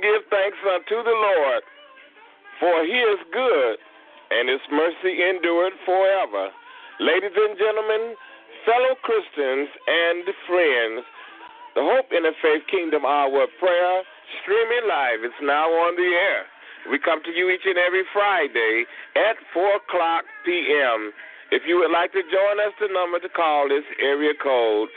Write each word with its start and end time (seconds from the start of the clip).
Give 0.00 0.24
thanks 0.32 0.58
unto 0.64 1.04
the 1.04 1.16
Lord, 1.16 1.62
for 2.58 2.84
he 2.84 2.98
is 2.98 3.20
good, 3.32 3.76
and 4.32 4.48
his 4.48 4.64
mercy 4.72 5.20
endureth 5.20 5.76
forever. 5.84 6.50
Ladies 7.00 7.36
and 7.36 7.56
gentlemen, 7.56 8.16
fellow 8.64 8.96
Christians 9.04 9.68
and 9.86 10.24
friends, 10.44 11.04
the 11.74 11.84
Hope 11.84 12.10
Interfaith 12.12 12.66
Kingdom 12.68 13.04
Hour 13.06 13.46
Prayer 13.60 13.96
streaming 14.42 14.88
live 14.88 15.24
is 15.24 15.36
now 15.40 15.68
on 15.68 15.96
the 15.96 16.10
air. 16.12 16.44
We 16.90 16.98
come 16.98 17.22
to 17.24 17.32
you 17.32 17.50
each 17.50 17.64
and 17.64 17.76
every 17.76 18.04
Friday 18.12 18.84
at 19.16 19.36
4 19.52 19.84
o'clock 19.84 20.24
p.m. 20.44 21.12
If 21.52 21.62
you 21.66 21.76
would 21.78 21.92
like 21.92 22.12
to 22.12 22.22
join 22.24 22.56
us, 22.60 22.72
the 22.80 22.88
number 22.88 23.20
to 23.20 23.28
call 23.28 23.68
is 23.68 23.84
area 24.00 24.32
code 24.40 24.88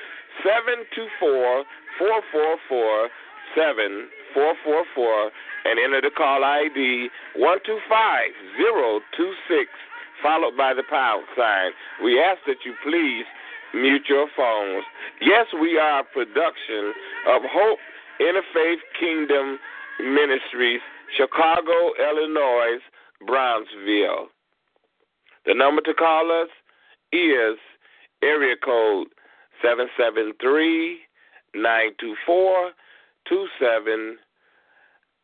724 0.44 1.64
444 2.00 3.10
7444 4.34 5.32
and 5.66 5.80
enter 5.80 6.02
the 6.02 6.12
call 6.12 6.44
ID 6.44 7.10
125026 7.38 9.72
followed 10.22 10.58
by 10.58 10.74
the 10.74 10.84
pound 10.90 11.26
sign. 11.36 11.72
We 12.04 12.20
ask 12.20 12.42
that 12.48 12.66
you 12.66 12.74
please 12.84 13.26
mute 13.74 14.04
your 14.08 14.28
phones. 14.36 14.84
Yes, 15.22 15.48
we 15.60 15.78
are 15.78 16.00
a 16.02 16.04
production 16.04 16.94
of 17.28 17.42
Hope 17.46 17.80
Interfaith 18.22 18.82
Kingdom 19.00 19.60
Ministries, 20.00 20.82
Chicago, 21.18 21.94
Illinois, 22.00 22.80
Bronzeville. 23.28 24.28
The 25.46 25.54
number 25.54 25.82
to 25.82 25.94
call 25.94 26.32
us 26.32 26.50
is 27.12 27.58
area 28.24 28.56
code 28.64 29.08
773 29.62 31.00
924 31.56 32.72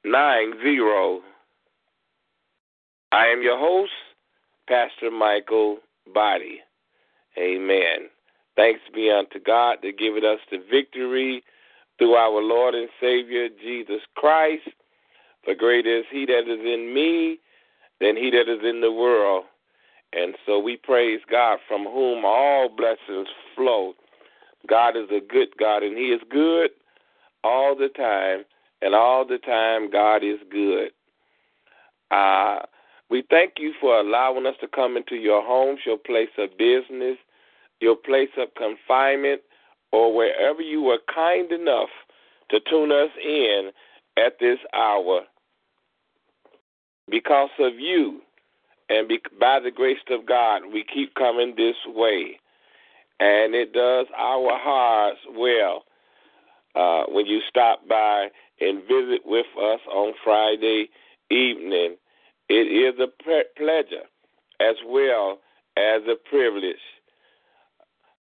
2790. 0.03 1.21
I 3.11 3.27
am 3.27 3.41
your 3.41 3.57
host, 3.57 3.91
Pastor 4.67 5.09
Mikal 5.11 5.77
Boddie. 6.13 6.59
Amen. 7.37 8.09
Thanks 8.55 8.81
be 8.93 9.09
unto 9.09 9.39
God 9.43 9.77
that 9.83 9.97
giveth 9.97 10.23
us 10.23 10.39
the 10.51 10.59
victory 10.69 11.43
through 11.97 12.13
our 12.13 12.41
Lord 12.41 12.75
and 12.75 12.89
Savior 13.01 13.49
Jesus 13.61 14.01
Christ. 14.15 14.67
For 15.43 15.55
greater 15.55 15.99
is 15.99 16.05
he 16.11 16.25
that 16.25 16.41
is 16.41 16.59
in 16.59 16.93
me 16.93 17.39
than 17.99 18.15
he 18.15 18.29
that 18.31 18.51
is 18.51 18.63
in 18.63 18.81
the 18.81 18.91
world. 18.91 19.45
And 20.13 20.35
so 20.45 20.59
we 20.59 20.77
praise 20.77 21.19
God 21.29 21.59
from 21.67 21.83
whom 21.83 22.25
all 22.25 22.69
blessings 22.69 23.27
flow. 23.55 23.93
God 24.67 24.97
is 24.97 25.09
a 25.09 25.21
good 25.21 25.49
God, 25.57 25.83
and 25.83 25.97
he 25.97 26.05
is 26.05 26.21
good 26.29 26.71
all 27.43 27.75
the 27.75 27.89
time, 27.89 28.43
and 28.81 28.95
all 28.95 29.25
the 29.25 29.37
time 29.39 29.91
God 29.91 30.23
is 30.23 30.39
good. 30.51 30.91
Uh, 32.11 32.59
we 33.09 33.23
thank 33.29 33.53
you 33.57 33.73
for 33.81 33.99
allowing 33.99 34.45
us 34.45 34.55
to 34.61 34.67
come 34.67 34.97
into 34.97 35.15
your 35.15 35.43
homes, 35.43 35.79
your 35.85 35.97
place 35.97 36.29
of 36.37 36.49
business, 36.57 37.17
your 37.79 37.95
place 37.95 38.29
of 38.37 38.49
confinement, 38.55 39.41
or 39.91 40.15
wherever 40.15 40.61
you 40.61 40.81
were 40.81 40.99
kind 41.13 41.51
enough 41.51 41.89
to 42.51 42.59
tune 42.69 42.91
us 42.91 43.09
in 43.23 43.71
at 44.17 44.33
this 44.39 44.59
hour. 44.73 45.21
Because 47.09 47.49
of 47.59 47.73
you 47.79 48.21
and 48.89 49.07
be, 49.07 49.19
by 49.39 49.59
the 49.59 49.71
grace 49.71 49.97
of 50.09 50.25
God, 50.27 50.61
we 50.71 50.83
keep 50.93 51.13
coming 51.15 51.53
this 51.55 51.75
way. 51.87 52.39
And 53.19 53.53
it 53.55 53.73
does 53.73 54.07
our 54.17 54.57
hearts 54.59 55.19
well 55.35 55.83
uh, 56.75 57.03
when 57.09 57.25
you 57.25 57.41
stop 57.49 57.87
by 57.87 58.27
and 58.61 58.81
visit 58.81 59.21
with 59.25 59.45
us 59.57 59.79
on 59.91 60.13
Friday 60.23 60.89
evening. 61.29 61.95
It 62.49 62.67
is 62.67 62.99
a 62.99 63.07
pleasure 63.57 64.07
as 64.59 64.75
well 64.85 65.39
as 65.77 66.01
a 66.07 66.15
privilege 66.29 66.75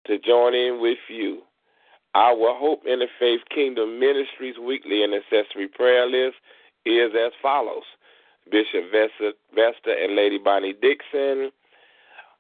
to 0.08 0.18
join 0.19 0.53
in 0.53 0.80
with 0.81 0.97
you. 1.09 1.41
Our 2.14 2.58
Hope 2.58 2.84
in 2.85 3.00
the 3.00 3.08
Faith 3.19 3.41
Kingdom 3.53 4.00
Ministries 4.00 4.56
weekly 4.58 5.03
intercessory 5.03 5.68
prayer 5.68 6.06
list 6.06 6.38
is 6.85 7.12
as 7.14 7.34
follows 7.41 7.84
Bishop 8.50 8.91
Vesta, 8.91 9.34
Vesta 9.53 9.96
and 10.02 10.16
Lady 10.16 10.38
Bonnie 10.38 10.74
Dixon, 10.74 11.52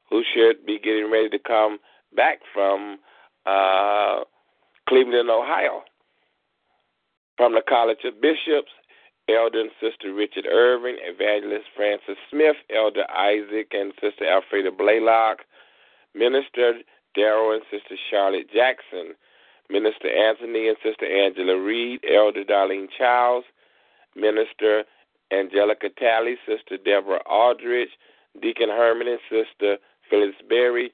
who 0.09 0.23
should 0.33 0.65
be 0.65 0.79
getting 0.79 1.11
ready 1.11 1.29
to 1.29 1.39
come 1.39 1.79
back 2.15 2.39
from 2.53 2.99
uh, 3.45 4.19
Cleveland, 4.87 5.29
Ohio. 5.29 5.83
From 7.37 7.53
the 7.53 7.61
College 7.67 8.05
of 8.05 8.21
Bishops, 8.21 8.71
Elder 9.27 9.61
and 9.61 9.71
Sister 9.81 10.13
Richard 10.13 10.45
Irving, 10.45 10.97
Evangelist 11.01 11.65
Francis 11.75 12.17
Smith, 12.29 12.55
Elder 12.73 13.09
Isaac 13.11 13.71
and 13.71 13.91
Sister 13.99 14.25
Alfreda 14.25 14.71
Blaylock, 14.75 15.39
Minister 16.13 16.73
Darrell 17.15 17.53
and 17.53 17.63
Sister 17.71 17.95
Charlotte 18.09 18.47
Jackson, 18.53 19.15
Minister 19.69 20.07
Anthony 20.07 20.69
and 20.69 20.77
Sister 20.83 21.05
Angela 21.05 21.59
Reed, 21.59 21.99
Elder 22.09 22.43
Darlene 22.43 22.87
Childs, 22.97 23.47
Minister 24.15 24.83
Angelica 25.31 25.89
Talley, 25.89 26.35
Sister 26.45 26.77
Deborah 26.77 27.21
Aldridge, 27.29 27.89
Deacon 28.41 28.69
Herman 28.69 29.07
and 29.07 29.19
Sister 29.29 29.77
Phyllis 30.09 30.35
Berry, 30.47 30.91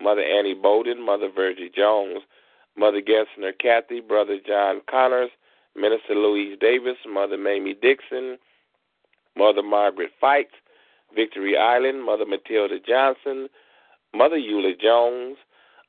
Mother 0.00 0.22
Annie 0.22 0.54
Bowden, 0.54 1.04
Mother 1.04 1.28
Virgie 1.34 1.70
Jones, 1.74 2.22
Mother 2.76 3.00
Gessner 3.00 3.52
Kathy, 3.60 4.00
Brother 4.00 4.38
John 4.44 4.80
Connors, 4.90 5.30
Minister 5.76 6.14
Louise 6.14 6.56
Davis, 6.60 6.96
Mother 7.08 7.36
Mamie 7.36 7.74
Dixon, 7.74 8.38
Mother 9.36 9.62
Margaret 9.62 10.10
Fikes, 10.22 10.54
Victory 11.14 11.56
Island, 11.56 12.04
Mother 12.04 12.26
Matilda 12.26 12.78
Johnson, 12.80 13.48
Mother 14.14 14.36
Eula 14.36 14.78
Jones, 14.80 15.36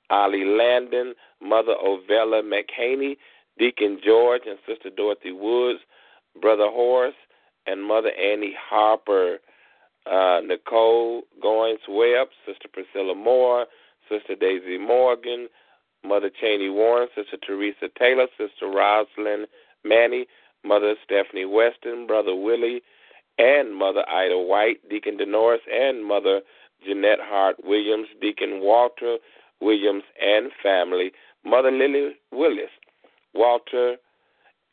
Ali 0.09 0.45
Landon, 0.45 1.13
Mother 1.41 1.75
Ovella 1.83 2.41
McHaney, 2.41 3.17
Deacon 3.57 3.99
George 4.03 4.41
and 4.47 4.57
Sister 4.67 4.89
Dorothy 4.89 5.31
Woods, 5.31 5.79
Brother 6.41 6.67
Horace, 6.69 7.13
and 7.67 7.83
Mother 7.83 8.11
Annie 8.11 8.55
Harper, 8.69 9.37
uh, 10.11 10.41
Nicole 10.45 11.23
Goins 11.43 11.79
Webb, 11.87 12.27
Sister 12.45 12.67
Priscilla 12.71 13.15
Moore, 13.15 13.65
Sister 14.09 14.35
Daisy 14.35 14.77
Morgan, 14.77 15.47
Mother 16.03 16.29
Cheney 16.29 16.69
Warren, 16.69 17.07
Sister 17.15 17.37
Teresa 17.45 17.89
Taylor, 17.97 18.27
Sister 18.37 18.67
Rosalind 18.67 19.47
Manny, 19.85 20.25
Mother 20.63 20.95
Stephanie 21.03 21.45
Weston, 21.45 22.07
Brother 22.07 22.35
Willie, 22.35 22.81
and 23.37 23.75
Mother 23.75 24.07
Ida 24.09 24.37
White, 24.37 24.77
Deacon 24.89 25.17
Denoris, 25.17 25.59
and 25.71 26.05
Mother 26.05 26.41
Jeanette 26.85 27.19
Hart 27.21 27.57
Williams, 27.63 28.07
Deacon 28.21 28.59
Walter 28.61 29.17
Williams 29.61 30.03
and 30.21 30.51
family, 30.61 31.11
Mother 31.43 31.71
Lily 31.71 32.15
Willis, 32.31 32.71
Walter, 33.33 33.95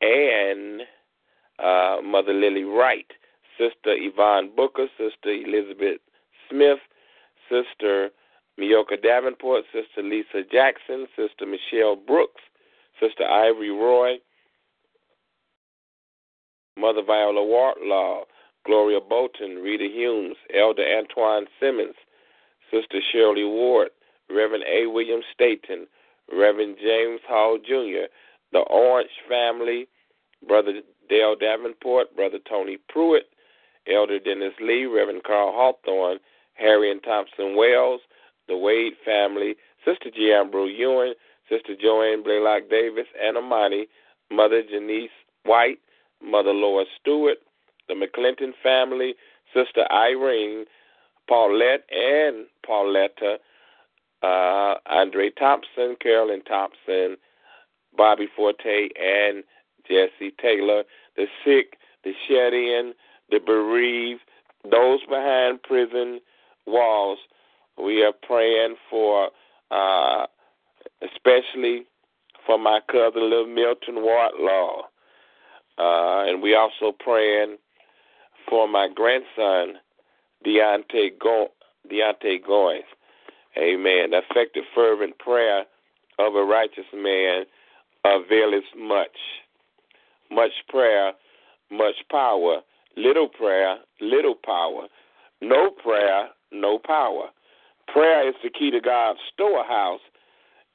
and 0.00 0.82
uh, 1.58 1.97
Mother 2.03 2.32
Lily 2.35 2.65
Wright, 2.65 3.06
Sister 3.58 3.94
Yvonne 3.94 4.50
Booker, 4.56 4.87
Sister 4.99 5.31
Elizabeth 5.31 6.00
Smith, 6.49 6.79
Sister 7.49 8.11
Mioka 8.58 9.00
Davenport, 9.00 9.65
Sister 9.73 10.03
Lisa 10.03 10.43
Jackson, 10.50 11.06
Sister 11.17 11.47
Michelle 11.47 11.97
Brooks, 11.97 12.43
Sister 13.00 13.25
Ivory 13.25 13.70
Roy, 13.70 14.17
Mother 16.82 17.02
Viola 17.06 17.40
Wartlaw, 17.40 18.25
Gloria 18.67 18.99
Bolton, 19.00 19.62
Rita 19.62 19.84
Humes, 19.84 20.34
Elder 20.52 20.82
Antoine 20.82 21.46
Simmons, 21.61 21.94
Sister 22.73 22.99
Shirley 23.12 23.44
Ward, 23.44 23.90
Reverend 24.29 24.64
A. 24.69 24.88
William 24.88 25.20
Staten, 25.32 25.87
Reverend 26.32 26.79
James 26.82 27.20
Hall 27.29 27.56
Jr., 27.64 28.11
the 28.50 28.64
Orange 28.69 29.11
family, 29.29 29.87
Brother 30.49 30.81
Dale 31.08 31.37
Davenport, 31.37 32.17
Brother 32.17 32.38
Tony 32.50 32.79
Pruitt, 32.88 33.29
Elder 33.87 34.19
Dennis 34.19 34.55
Lee, 34.61 34.87
Reverend 34.87 35.23
Carl 35.23 35.52
Hawthorne, 35.55 36.19
Harriet 36.55 37.05
Thompson 37.05 37.55
Wells, 37.55 38.00
the 38.49 38.56
Wade 38.56 38.94
family, 39.05 39.55
Sister 39.84 40.11
Giambro 40.11 40.67
Ewing, 40.67 41.14
Sister 41.49 41.76
Joanne 41.81 42.25
Blaylock 42.25 42.69
Davis, 42.69 43.06
Anna 43.25 43.40
Monty, 43.40 43.87
Mother 44.32 44.62
Janice 44.69 45.11
White, 45.44 45.79
Mother 46.25 46.53
Laura 46.53 46.85
Stewart, 47.01 47.39
the 47.89 47.95
McClinton 47.95 48.53
family, 48.63 49.15
Sister 49.55 49.85
Irene, 49.91 50.65
Paulette 51.29 51.85
and 51.91 52.47
Pauletta, 52.67 53.39
uh, 54.23 54.75
Andre 54.87 55.31
Thompson, 55.31 55.97
Carolyn 56.01 56.43
Thompson, 56.43 57.17
Bobby 57.97 58.29
Forte, 58.35 58.89
and 59.01 59.45
Jesse 59.89 60.33
Taylor, 60.41 60.85
the 61.17 61.27
sick, 61.45 61.79
the 62.05 62.13
shed 62.29 62.55
in, 62.55 62.95
the 63.31 63.41
bereaved, 63.45 64.21
those 64.71 65.01
behind 65.09 65.63
prison 65.63 66.21
walls. 66.67 67.19
We 67.83 68.03
are 68.05 68.13
praying 68.13 68.77
for, 68.89 69.31
uh, 69.71 70.27
especially 71.03 71.87
for 72.47 72.59
my 72.59 72.81
cousin, 72.91 73.29
little 73.31 73.47
Milton 73.47 73.97
Wartlaw. 73.97 74.83
Uh, 75.79 76.25
and 76.27 76.43
we 76.43 76.55
also 76.55 76.93
praying 76.99 77.57
for 78.49 78.69
my 78.69 78.89
grandson, 78.95 79.77
Deontay, 80.47 81.19
Go- 81.21 81.53
Deontay 81.91 82.45
Goins. 82.47 82.83
Amen. 83.57 84.11
The 84.11 84.21
effective, 84.31 84.65
fervent 84.75 85.19
prayer 85.19 85.65
of 86.19 86.35
a 86.35 86.45
righteous 86.45 86.85
man 86.95 87.45
availeth 88.05 88.65
much. 88.77 89.17
Much 90.31 90.53
prayer, 90.69 91.13
much 91.71 91.97
power. 92.11 92.61
Little 92.97 93.29
prayer, 93.29 93.77
little 94.01 94.35
power. 94.35 94.87
No 95.41 95.71
prayer, 95.71 96.29
no 96.51 96.79
power. 96.79 97.29
Prayer 97.89 98.29
is 98.29 98.35
the 98.43 98.51
key 98.51 98.71
to 98.71 98.81
God's 98.81 99.19
storehouse, 99.33 100.01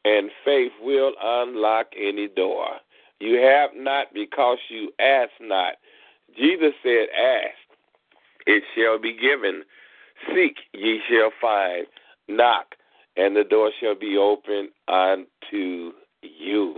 and 0.05 0.29
faith 0.43 0.71
will 0.81 1.13
unlock 1.21 1.87
any 1.97 2.27
door. 2.27 2.67
You 3.19 3.35
have 3.37 3.71
not 3.75 4.07
because 4.13 4.57
you 4.69 4.91
ask 4.99 5.31
not. 5.41 5.75
Jesus 6.37 6.73
said, 6.83 7.07
Ask, 7.17 7.57
it 8.45 8.63
shall 8.75 8.99
be 8.99 9.13
given. 9.13 9.63
Seek, 10.33 10.57
ye 10.73 11.01
shall 11.09 11.31
find. 11.41 11.87
Knock, 12.27 12.75
and 13.15 13.35
the 13.35 13.43
door 13.43 13.71
shall 13.79 13.95
be 13.95 14.17
opened 14.17 14.69
unto 14.87 15.93
you. 16.21 16.75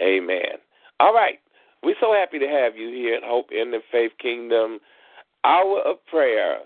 Amen. 0.00 0.58
All 0.98 1.14
right. 1.14 1.38
We're 1.82 1.96
so 2.00 2.12
happy 2.12 2.38
to 2.38 2.46
have 2.46 2.76
you 2.76 2.88
here 2.88 3.14
at 3.14 3.22
Hope 3.22 3.50
in 3.52 3.70
the 3.70 3.80
Faith 3.90 4.12
Kingdom 4.20 4.80
Hour 5.44 5.80
of 5.80 6.04
Prayer 6.06 6.58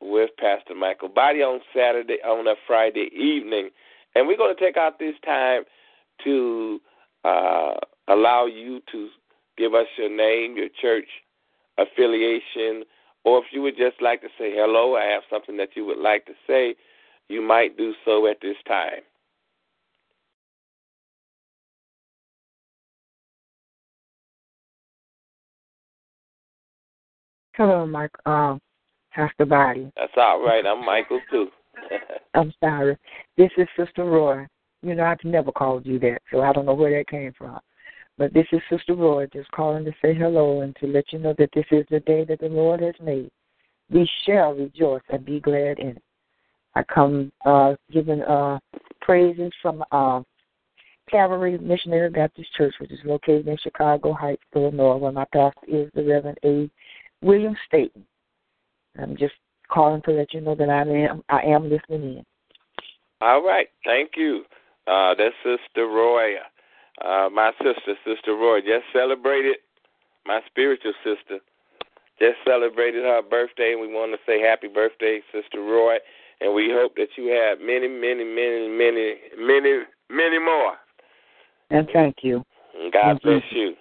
with 0.00 0.30
Pastor 0.38 0.74
Mikal 0.74 1.12
Boddie 1.12 1.42
on 1.42 1.60
Saturday, 1.74 2.18
on 2.24 2.46
a 2.46 2.54
Friday 2.66 3.08
evening. 3.12 3.70
And 4.14 4.26
we're 4.26 4.36
going 4.36 4.54
to 4.54 4.60
take 4.60 4.76
out 4.76 4.98
this 4.98 5.14
time 5.24 5.62
to 6.24 6.80
uh, 7.24 7.74
allow 8.08 8.46
you 8.46 8.80
to 8.92 9.08
give 9.56 9.74
us 9.74 9.86
your 9.96 10.10
name, 10.10 10.56
your 10.56 10.68
church 10.80 11.08
affiliation, 11.78 12.84
or 13.24 13.38
if 13.38 13.44
you 13.52 13.62
would 13.62 13.76
just 13.76 14.00
like 14.00 14.20
to 14.22 14.28
say 14.38 14.52
hello, 14.54 14.96
I 14.96 15.04
have 15.04 15.22
something 15.30 15.56
that 15.56 15.70
you 15.74 15.84
would 15.86 15.98
like 15.98 16.26
to 16.26 16.32
say, 16.46 16.74
you 17.28 17.40
might 17.40 17.76
do 17.76 17.94
so 18.04 18.26
at 18.26 18.38
this 18.42 18.56
time. 18.66 19.00
Hello, 27.54 27.86
Mike. 27.86 28.10
Um, 28.26 28.60
Pastor 29.12 29.44
Boddie. 29.44 29.92
That's 29.96 30.12
all 30.16 30.42
right. 30.42 30.64
I'm 30.66 30.84
Michael 30.84 31.20
too. 31.30 31.48
I'm 32.34 32.52
sorry. 32.60 32.96
This 33.36 33.50
is 33.58 33.68
Sister 33.76 34.04
Roy. 34.04 34.46
You 34.82 34.94
know, 34.94 35.04
I've 35.04 35.22
never 35.22 35.52
called 35.52 35.86
you 35.86 35.98
that, 36.00 36.18
so 36.32 36.40
I 36.40 36.52
don't 36.52 36.66
know 36.66 36.74
where 36.74 36.96
that 36.98 37.08
came 37.08 37.32
from. 37.36 37.58
But 38.18 38.34
this 38.34 38.46
is 38.52 38.60
Sister 38.70 38.94
Roy 38.94 39.26
just 39.32 39.50
calling 39.52 39.84
to 39.84 39.92
say 40.02 40.14
hello 40.14 40.60
and 40.60 40.76
to 40.76 40.86
let 40.86 41.12
you 41.12 41.18
know 41.18 41.34
that 41.38 41.50
this 41.54 41.64
is 41.70 41.84
the 41.90 42.00
day 42.00 42.24
that 42.24 42.40
the 42.40 42.48
Lord 42.48 42.80
has 42.80 42.94
made. 43.02 43.30
We 43.90 44.08
shall 44.24 44.54
rejoice 44.54 45.02
and 45.10 45.24
be 45.24 45.40
glad 45.40 45.78
in 45.78 45.88
it. 45.88 46.02
I 46.74 46.82
come 46.84 47.32
uh, 47.44 47.74
giving 47.90 48.22
uh, 48.22 48.58
praises 49.00 49.52
from 49.60 49.84
uh, 49.92 50.22
Calvary 51.10 51.58
Missionary 51.58 52.08
Baptist 52.10 52.48
Church, 52.56 52.74
which 52.80 52.90
is 52.90 53.00
located 53.04 53.48
in 53.48 53.56
Chicago 53.62 54.12
Heights, 54.12 54.42
Illinois, 54.54 54.96
where 54.96 55.12
my 55.12 55.26
pastor 55.32 55.66
is 55.68 55.90
the 55.94 56.04
Reverend 56.04 56.38
A. 56.44 56.70
William 57.22 57.56
Staten. 57.66 58.06
I'm 58.98 59.16
just 59.16 59.34
calling 59.68 60.02
to 60.02 60.12
let 60.12 60.32
you 60.32 60.40
know 60.40 60.54
that 60.54 60.68
I 60.68 60.82
am 60.82 61.22
I 61.28 61.42
am 61.42 61.70
listening 61.70 62.18
in. 62.18 62.24
All 63.20 63.44
right, 63.44 63.68
thank 63.84 64.12
you. 64.16 64.44
Uh, 64.86 65.14
that's 65.14 65.34
Sister 65.42 65.86
Roy, 65.86 66.34
uh, 67.00 67.28
my 67.32 67.52
sister, 67.58 67.94
Sister 68.04 68.34
Roy, 68.34 68.60
just 68.60 68.84
celebrated 68.92 69.56
my 70.26 70.40
spiritual 70.46 70.92
sister. 71.02 71.40
Just 72.18 72.36
celebrated 72.46 73.04
her 73.04 73.22
birthday, 73.22 73.72
and 73.72 73.80
we 73.80 73.88
want 73.88 74.12
to 74.12 74.18
say 74.26 74.40
happy 74.40 74.68
birthday, 74.68 75.20
Sister 75.32 75.60
Roy. 75.60 75.96
And 76.40 76.54
we 76.54 76.70
hope 76.70 76.94
that 76.96 77.08
you 77.16 77.28
have 77.28 77.58
many, 77.58 77.88
many, 77.88 78.24
many, 78.24 78.68
many, 78.68 79.14
many, 79.38 79.82
many 80.10 80.38
more. 80.38 80.76
And 81.70 81.88
thank 81.92 82.16
you. 82.22 82.44
And 82.78 82.92
God 82.92 83.18
Thank 83.22 83.24
you. 83.24 83.30
bless 83.30 83.42
you. 83.52 83.74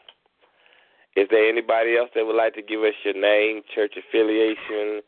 Is 1.17 1.27
there 1.29 1.49
anybody 1.49 1.97
else 1.97 2.09
that 2.15 2.25
would 2.25 2.35
like 2.35 2.55
to 2.55 2.61
give 2.61 2.81
us 2.81 2.93
your 3.03 3.19
name, 3.19 3.61
church 3.75 3.93
affiliation? 3.97 5.01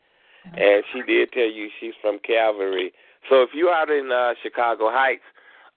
And 0.52 0.84
she 0.92 1.00
did 1.02 1.32
tell 1.32 1.48
you 1.50 1.70
she's 1.80 1.94
from 2.02 2.18
Calvary. 2.18 2.92
So 3.30 3.42
if 3.42 3.50
you're 3.54 3.72
out 3.72 3.88
in 3.88 4.12
uh, 4.12 4.34
Chicago 4.42 4.90
Heights 4.92 5.24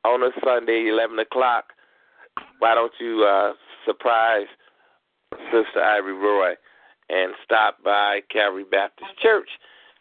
on 0.03 0.21
a 0.21 0.31
Sunday, 0.43 0.89
11 0.91 1.17
o'clock, 1.19 1.71
why 2.59 2.75
don't 2.75 2.93
you 2.99 3.23
uh, 3.23 3.53
surprise 3.85 4.47
Sister 5.51 5.81
Ivory 5.81 6.13
Roy 6.13 6.53
and 7.09 7.33
stop 7.43 7.77
by 7.83 8.19
Calvary 8.31 8.65
Baptist 8.69 9.11
Church? 9.21 9.49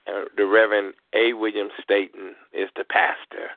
Uh, 0.06 0.24
the 0.36 0.46
Reverend 0.46 0.94
A. 1.14 1.32
William 1.32 1.68
Staten 1.82 2.34
is 2.52 2.68
the 2.76 2.84
pastor. 2.84 3.50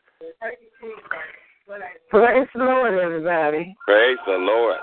Praise 2.10 2.48
the 2.56 2.64
Lord, 2.64 2.94
everybody. 2.96 3.76
Praise 3.86 4.18
the 4.26 4.34
Lord. 4.34 4.80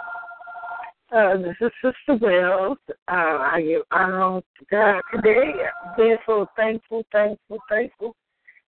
Uh, 1.12 1.37
this 1.37 1.57
is 1.61 1.71
Sister 1.83 2.19
Wells. 2.21 2.79
Uh, 2.88 2.93
I 3.09 3.62
give 3.62 3.83
honor 3.91 4.41
to 4.41 4.64
God 4.71 5.00
today. 5.14 5.52
I'm 5.85 5.97
being 5.97 6.17
so 6.26 6.47
thankful, 6.57 7.05
thankful, 7.12 7.59
thankful, 7.69 8.17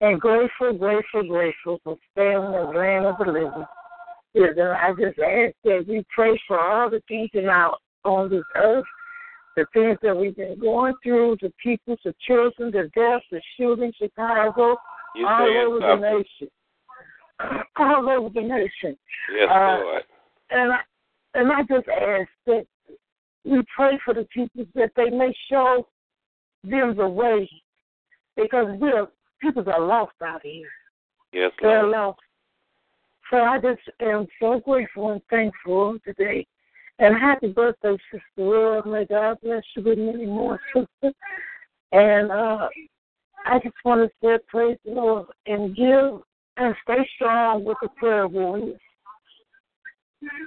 and 0.00 0.20
grateful, 0.20 0.72
grateful, 0.74 1.22
grateful 1.22 1.80
for 1.82 1.96
staying 2.12 2.36
in 2.36 2.52
the 2.52 2.72
land 2.78 3.06
of 3.06 3.16
the 3.18 3.26
living. 3.30 3.64
Yes, 4.36 4.50
and 4.58 4.68
I 4.68 4.90
just 4.92 5.18
ask 5.18 5.54
that 5.64 5.84
we 5.88 6.04
pray 6.14 6.38
for 6.46 6.60
all 6.60 6.90
the 6.90 7.00
things 7.08 7.30
in 7.32 7.46
our, 7.46 7.74
on 8.04 8.28
this 8.28 8.44
earth, 8.54 8.84
the 9.56 9.64
things 9.72 9.96
that 10.02 10.14
we've 10.14 10.36
been 10.36 10.58
going 10.60 10.92
through, 11.02 11.38
the 11.40 11.50
people, 11.62 11.96
the 12.04 12.14
children, 12.26 12.70
the 12.70 12.90
deaths, 12.94 13.24
the 13.32 13.40
shootings, 13.56 13.94
Chicago, 13.96 14.76
You 15.14 15.26
all 15.26 15.48
over 15.48 15.78
the 15.80 15.96
nation. 15.96 16.48
All 17.78 18.08
over 18.08 18.30
the 18.30 18.40
nation. 18.40 18.96
Yes, 19.34 19.48
Uh, 19.50 19.78
Lord. 19.82 20.02
And 20.50 20.72
I, 20.72 20.78
and 21.34 21.52
I 21.52 21.60
just 21.62 21.86
ask 21.88 22.28
that 22.46 22.66
we 23.44 23.62
pray 23.74 23.98
for 24.04 24.14
the 24.14 24.26
people 24.32 24.64
that 24.74 24.90
they 24.96 25.10
may 25.10 25.34
show 25.50 25.86
them 26.64 26.96
the 26.96 27.06
way 27.06 27.48
because 28.36 28.66
we're 28.80 29.06
people 29.42 29.62
are 29.70 29.80
lost 29.86 30.14
out 30.24 30.40
here. 30.42 30.68
Yes, 31.32 31.52
They're 31.60 31.82
Lord. 31.82 31.92
lost. 31.92 32.20
So 33.30 33.38
I 33.38 33.58
just 33.58 33.80
am 34.00 34.26
so 34.40 34.60
grateful 34.60 35.10
and 35.10 35.22
thankful 35.28 35.98
today. 36.04 36.46
And 36.98 37.14
happy 37.14 37.48
birthday, 37.48 37.96
Sister 38.10 38.22
Roy. 38.38 38.80
May 38.82 39.04
God 39.04 39.38
bless 39.42 39.62
you 39.76 39.82
with 39.82 39.98
many 39.98 40.26
more, 40.26 40.58
sister. 40.74 41.12
And 41.92 42.30
uh, 42.30 42.68
I 43.44 43.58
just 43.62 43.76
want 43.84 44.08
to 44.08 44.14
say 44.22 44.38
praise 44.48 44.78
the 44.84 44.92
Lord 44.92 45.26
and 45.46 45.76
give 45.76 46.20
and 46.56 46.74
stay 46.84 47.08
strong 47.16 47.64
with 47.64 47.76
the 47.82 47.88
prayer 47.96 48.26
warriors. 48.28 48.80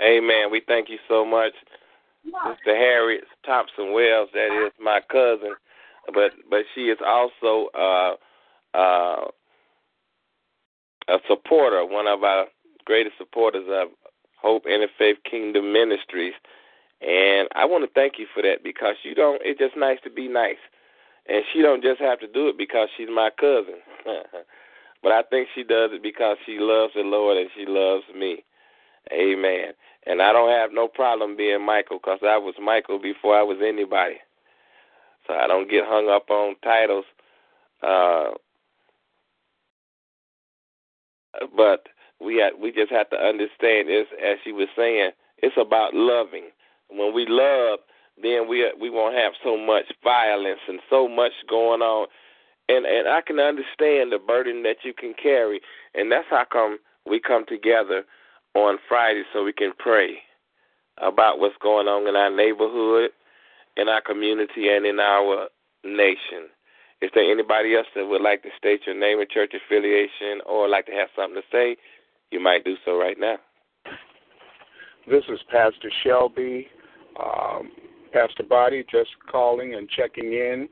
Amen. 0.03 0.51
We 0.51 0.61
thank 0.67 0.89
you 0.89 0.97
so 1.07 1.23
much, 1.23 1.53
Sister 2.23 2.75
Harriet 2.75 3.23
Thompson 3.45 3.93
Wells. 3.93 4.29
That 4.33 4.65
is 4.65 4.73
my 4.81 4.99
cousin, 5.11 5.53
but 6.13 6.31
but 6.49 6.61
she 6.73 6.81
is 6.81 6.97
also 7.05 7.69
uh, 7.77 8.77
uh, 8.77 9.25
a 11.07 11.17
supporter, 11.27 11.85
one 11.85 12.07
of 12.07 12.23
our 12.23 12.45
greatest 12.85 13.17
supporters 13.17 13.65
of 13.69 13.89
Hope 14.41 14.65
Interfaith 14.65 15.23
Kingdom 15.29 15.73
Ministries. 15.73 16.33
And 17.01 17.47
I 17.55 17.65
want 17.65 17.83
to 17.83 17.89
thank 17.93 18.19
you 18.19 18.27
for 18.33 18.43
that 18.43 18.63
because 18.63 18.95
you 19.03 19.15
don't. 19.15 19.41
It's 19.43 19.59
just 19.59 19.77
nice 19.77 19.99
to 20.03 20.09
be 20.09 20.27
nice, 20.27 20.59
and 21.27 21.43
she 21.53 21.61
don't 21.61 21.81
just 21.81 22.01
have 22.01 22.19
to 22.19 22.27
do 22.27 22.49
it 22.49 22.57
because 22.57 22.89
she's 22.97 23.07
my 23.09 23.29
cousin, 23.39 23.79
but 25.03 25.11
I 25.11 25.23
think 25.29 25.47
she 25.55 25.63
does 25.63 25.91
it 25.93 26.03
because 26.03 26.35
she 26.45 26.57
loves 26.59 26.93
the 26.95 27.01
Lord 27.01 27.37
and 27.37 27.49
she 27.55 27.65
loves 27.65 28.03
me. 28.13 28.43
Amen. 29.13 29.71
And 30.05 30.21
I 30.21 30.33
don't 30.33 30.51
have 30.51 30.71
no 30.73 30.87
problem 30.87 31.37
being 31.37 31.65
Michael 31.65 31.99
because 31.99 32.19
I 32.21 32.37
was 32.37 32.55
Michael 32.61 32.99
before 32.99 33.37
I 33.37 33.43
was 33.43 33.57
anybody. 33.65 34.15
So 35.27 35.33
I 35.33 35.47
don't 35.47 35.69
get 35.69 35.85
hung 35.85 36.09
up 36.09 36.29
on 36.29 36.55
titles. 36.63 37.05
Uh, 37.81 38.31
but 41.55 41.87
we 42.19 42.37
had, 42.37 42.59
we 42.61 42.71
just 42.71 42.91
have 42.91 43.09
to 43.11 43.17
understand 43.17 43.87
this, 43.87 44.07
as 44.19 44.37
she 44.43 44.51
was 44.51 44.67
saying, 44.75 45.11
it's 45.39 45.55
about 45.57 45.93
loving. 45.93 46.49
When 46.89 47.13
we 47.13 47.25
love, 47.27 47.79
then 48.21 48.47
we 48.49 48.69
we 48.79 48.89
won't 48.89 49.15
have 49.15 49.33
so 49.43 49.57
much 49.57 49.85
violence 50.03 50.59
and 50.67 50.79
so 50.89 51.07
much 51.07 51.31
going 51.49 51.81
on. 51.81 52.07
And 52.67 52.85
and 52.85 53.07
I 53.07 53.21
can 53.21 53.39
understand 53.39 54.11
the 54.11 54.19
burden 54.19 54.63
that 54.63 54.77
you 54.83 54.93
can 54.93 55.13
carry, 55.21 55.61
and 55.93 56.11
that's 56.11 56.27
how 56.29 56.45
come 56.51 56.79
we 57.05 57.19
come 57.19 57.45
together 57.47 58.03
on 58.55 58.77
Friday 58.87 59.23
so 59.31 59.43
we 59.43 59.53
can 59.53 59.71
pray 59.77 60.17
about 60.97 61.39
what's 61.39 61.55
going 61.61 61.87
on 61.87 62.07
in 62.07 62.15
our 62.15 62.29
neighborhood, 62.35 63.11
in 63.77 63.87
our 63.87 64.01
community, 64.01 64.67
and 64.69 64.85
in 64.85 64.99
our 64.99 65.47
nation. 65.83 66.51
Is 67.01 67.09
there 67.15 67.31
anybody 67.31 67.75
else 67.75 67.87
that 67.95 68.07
would 68.07 68.21
like 68.21 68.43
to 68.43 68.49
state 68.57 68.81
your 68.85 68.99
name 68.99 69.19
and 69.21 69.29
church 69.29 69.53
affiliation 69.55 70.41
or 70.45 70.67
like 70.67 70.85
to 70.87 70.91
have 70.91 71.07
something 71.15 71.41
to 71.41 71.47
say? 71.49 71.77
You 72.31 72.39
might 72.39 72.63
do 72.63 72.75
so 72.85 72.97
right 72.97 73.17
now. 73.19 73.37
This 75.09 75.23
is 75.29 75.39
Pastor 75.51 75.91
Shelby 76.03 76.67
um, 77.19 77.71
Pastor 78.13 78.43
Boddie, 78.47 78.85
just 78.91 79.09
calling 79.31 79.75
and 79.75 79.89
checking 79.89 80.33
in 80.33 80.69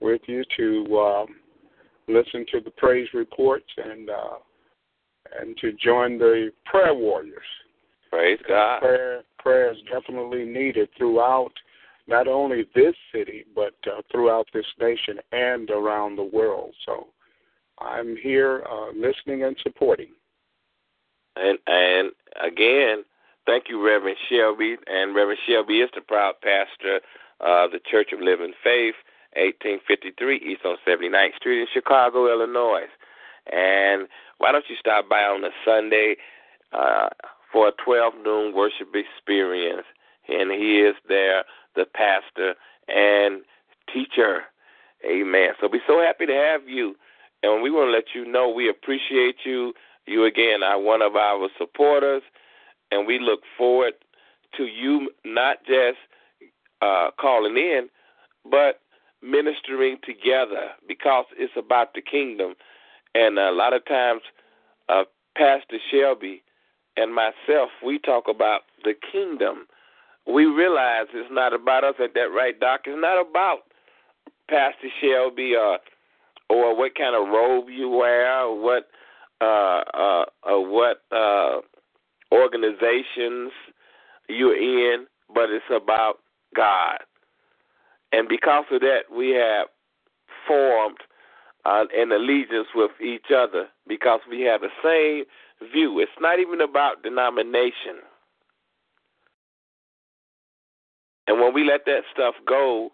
with 0.00 0.22
you 0.26 0.44
to 0.56 0.96
uh, 0.96 1.26
listen 2.08 2.44
to 2.52 2.60
the 2.60 2.70
praise 2.70 3.08
reports 3.14 3.68
and 3.76 4.10
uh, 4.10 4.38
and 5.40 5.56
to 5.58 5.72
join 5.72 6.18
the 6.18 6.50
prayer 6.66 6.94
warriors. 6.94 7.42
Praise 8.10 8.38
God. 8.46 8.80
Prayer, 8.80 9.22
prayer 9.38 9.72
is 9.72 9.78
definitely 9.92 10.44
needed 10.44 10.88
throughout 10.96 11.52
not 12.06 12.28
only 12.28 12.64
this 12.74 12.94
city 13.12 13.44
but 13.54 13.74
uh, 13.86 14.02
throughout 14.12 14.46
this 14.52 14.66
nation 14.80 15.18
and 15.32 15.70
around 15.70 16.16
the 16.16 16.24
world. 16.24 16.74
So 16.86 17.08
I'm 17.80 18.16
here 18.22 18.64
uh, 18.70 18.90
listening 18.92 19.44
and 19.44 19.56
supporting. 19.62 20.08
And 21.36 21.58
and 21.66 22.10
again, 22.42 23.04
Thank 23.46 23.64
you, 23.68 23.84
Reverend 23.84 24.16
Shelby. 24.30 24.76
And 24.86 25.14
Reverend 25.14 25.40
Shelby 25.46 25.80
is 25.80 25.90
the 25.94 26.00
proud 26.00 26.34
pastor 26.42 27.00
of 27.40 27.72
the 27.72 27.80
Church 27.90 28.10
of 28.12 28.20
Living 28.20 28.54
Faith, 28.62 28.94
1853 29.36 30.36
East 30.36 30.62
on 30.64 30.76
79th 30.88 31.36
Street 31.36 31.60
in 31.60 31.66
Chicago, 31.72 32.32
Illinois. 32.32 32.88
And 33.52 34.08
why 34.38 34.52
don't 34.52 34.64
you 34.68 34.76
stop 34.80 35.08
by 35.08 35.24
on 35.24 35.44
a 35.44 35.50
Sunday 35.64 36.16
uh, 36.72 37.10
for 37.52 37.68
a 37.68 37.72
12 37.84 38.14
noon 38.24 38.54
worship 38.54 38.88
experience? 38.94 39.84
And 40.28 40.50
he 40.50 40.80
is 40.80 40.94
there, 41.06 41.44
the 41.76 41.84
pastor 41.84 42.54
and 42.88 43.42
teacher. 43.92 44.44
Amen. 45.04 45.50
So 45.60 45.68
we're 45.70 45.82
so 45.86 46.00
happy 46.00 46.24
to 46.24 46.32
have 46.32 46.66
you. 46.66 46.96
And 47.42 47.62
we 47.62 47.70
want 47.70 47.88
to 47.88 47.92
let 47.92 48.14
you 48.14 48.30
know 48.30 48.48
we 48.48 48.70
appreciate 48.70 49.36
you. 49.44 49.74
You, 50.06 50.24
again, 50.24 50.62
are 50.62 50.80
one 50.80 51.02
of 51.02 51.16
our 51.16 51.48
supporters 51.58 52.22
and 52.90 53.06
we 53.06 53.18
look 53.18 53.40
forward 53.56 53.94
to 54.56 54.64
you 54.64 55.10
not 55.24 55.58
just 55.66 55.98
uh, 56.82 57.10
calling 57.18 57.56
in, 57.56 57.88
but 58.50 58.80
ministering 59.22 59.96
together 60.04 60.70
because 60.86 61.24
it's 61.36 61.52
about 61.56 61.94
the 61.94 62.02
kingdom. 62.02 62.54
And 63.14 63.38
a 63.38 63.50
lot 63.50 63.72
of 63.72 63.84
times, 63.86 64.22
uh, 64.88 65.04
Pastor 65.36 65.78
Shelby 65.90 66.42
and 66.96 67.14
myself, 67.14 67.70
we 67.84 67.98
talk 67.98 68.24
about 68.28 68.62
the 68.84 68.94
kingdom. 69.12 69.66
We 70.26 70.44
realize 70.46 71.06
it's 71.12 71.32
not 71.32 71.52
about 71.52 71.84
us 71.84 71.94
at 72.02 72.14
that 72.14 72.30
right, 72.34 72.58
Doc. 72.58 72.82
It's 72.86 73.00
not 73.00 73.20
about 73.20 73.60
Pastor 74.48 74.88
Shelby 75.00 75.54
or 75.56 75.78
or 76.50 76.76
what 76.76 76.94
kind 76.94 77.16
of 77.16 77.32
robe 77.32 77.68
you 77.70 77.88
wear, 77.88 78.42
or 78.42 78.62
what 78.62 78.88
uh, 79.44 79.82
uh, 79.92 80.24
or 80.44 80.66
what 80.66 81.02
uh, 81.12 81.60
organizations 82.32 83.52
you're 84.28 84.56
in, 84.56 85.06
but 85.34 85.50
it's 85.50 85.64
about 85.70 86.20
God. 86.56 86.98
And 88.12 88.28
because 88.28 88.64
of 88.70 88.80
that, 88.80 89.02
we 89.14 89.30
have 89.30 89.66
formed 90.46 90.98
uh, 91.64 91.84
an 91.96 92.12
allegiance 92.12 92.68
with 92.74 92.92
each 93.00 93.26
other 93.34 93.66
because 93.86 94.20
we 94.30 94.42
have 94.42 94.60
the 94.60 94.68
same 94.82 95.24
view. 95.72 95.98
It's 96.00 96.12
not 96.20 96.38
even 96.38 96.60
about 96.60 97.02
denomination. 97.02 98.00
And 101.26 101.40
when 101.40 101.54
we 101.54 101.64
let 101.64 101.86
that 101.86 102.02
stuff 102.12 102.34
go, 102.46 102.90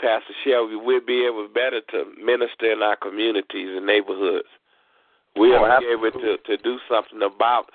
Pastor 0.00 0.34
Shelby, 0.44 0.76
we'll 0.76 1.04
be 1.04 1.26
able 1.26 1.48
better 1.48 1.80
to 1.92 2.04
minister 2.22 2.72
in 2.72 2.82
our 2.82 2.96
communities 2.96 3.68
and 3.76 3.86
neighborhoods. 3.86 4.48
We'll 5.36 5.54
oh, 5.54 5.78
be 5.80 5.86
able 5.86 6.10
to, 6.10 6.36
to 6.38 6.56
do 6.62 6.78
something 6.88 7.22
about 7.22 7.66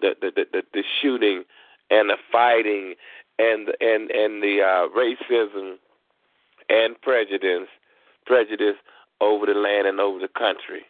the 0.00 0.14
the 0.20 0.30
the, 0.52 0.62
the 0.72 0.82
shooting 1.00 1.44
and 1.90 2.10
the 2.10 2.16
fighting 2.30 2.94
and 3.38 3.68
and 3.80 4.10
and 4.10 4.42
the 4.42 4.60
uh, 4.62 4.88
racism 4.96 5.76
and 6.68 7.00
prejudice 7.00 7.68
prejudice 8.26 8.76
over 9.20 9.46
the 9.46 9.54
land 9.54 9.86
and 9.86 10.00
over 10.00 10.18
the 10.18 10.28
country. 10.28 10.82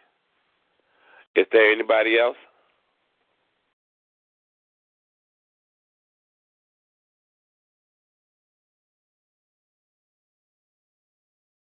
Is 1.35 1.45
there 1.51 1.71
anybody 1.71 2.17
else? 2.19 2.35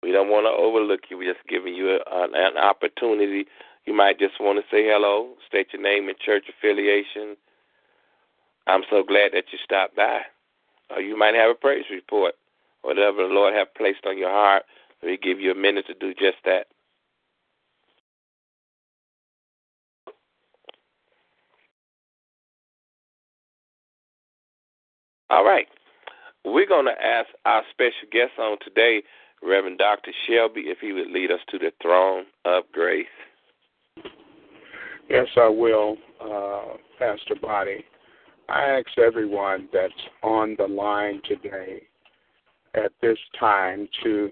We 0.03 0.11
don't 0.11 0.29
want 0.29 0.45
to 0.45 0.51
overlook 0.51 0.99
you. 1.09 1.17
We're 1.17 1.33
just 1.33 1.47
giving 1.47 1.73
you 1.73 1.91
a, 1.91 1.99
an, 2.11 2.31
an 2.35 2.57
opportunity 2.57 3.45
you 3.85 3.93
might 3.93 4.19
just 4.19 4.39
want 4.39 4.59
to 4.59 4.75
say 4.75 4.83
hello, 4.85 5.33
state 5.47 5.67
your 5.73 5.81
name 5.81 6.07
and 6.07 6.17
church 6.17 6.45
affiliation. 6.49 7.35
I'm 8.67 8.83
so 8.89 9.03
glad 9.03 9.31
that 9.33 9.45
you 9.51 9.59
stopped 9.63 9.95
by. 9.95 10.21
Or 10.89 11.01
you 11.01 11.17
might 11.17 11.35
have 11.35 11.51
a 11.51 11.55
praise 11.55 11.85
report. 11.91 12.35
Whatever 12.81 13.27
the 13.27 13.33
Lord 13.33 13.53
has 13.53 13.67
placed 13.77 14.05
on 14.05 14.17
your 14.17 14.29
heart, 14.29 14.63
let 15.01 15.09
me 15.09 15.17
give 15.21 15.39
you 15.39 15.51
a 15.51 15.55
minute 15.55 15.85
to 15.87 15.93
do 15.93 16.13
just 16.13 16.37
that. 16.45 16.67
All 25.29 25.43
right. 25.43 25.67
We're 26.45 26.67
going 26.67 26.85
to 26.85 27.03
ask 27.03 27.29
our 27.45 27.63
special 27.71 28.07
guest 28.11 28.33
on 28.37 28.57
today, 28.63 29.03
Reverend 29.41 29.77
Dr. 29.77 30.11
Shelby, 30.27 30.61
if 30.67 30.79
he 30.79 30.93
would 30.93 31.09
lead 31.09 31.31
us 31.31 31.39
to 31.49 31.57
the 31.57 31.71
throne 31.81 32.25
of 32.45 32.63
grace. 32.71 33.07
Yes, 35.13 35.27
I 35.37 35.47
will, 35.47 35.97
uh, 36.19 36.77
Pastor 36.97 37.35
Boddie. 37.39 37.85
I 38.49 38.63
ask 38.63 38.97
everyone 38.97 39.69
that's 39.71 39.93
on 40.23 40.55
the 40.57 40.65
line 40.65 41.21
today 41.27 41.83
at 42.73 42.91
this 42.99 43.19
time 43.39 43.87
to 44.03 44.31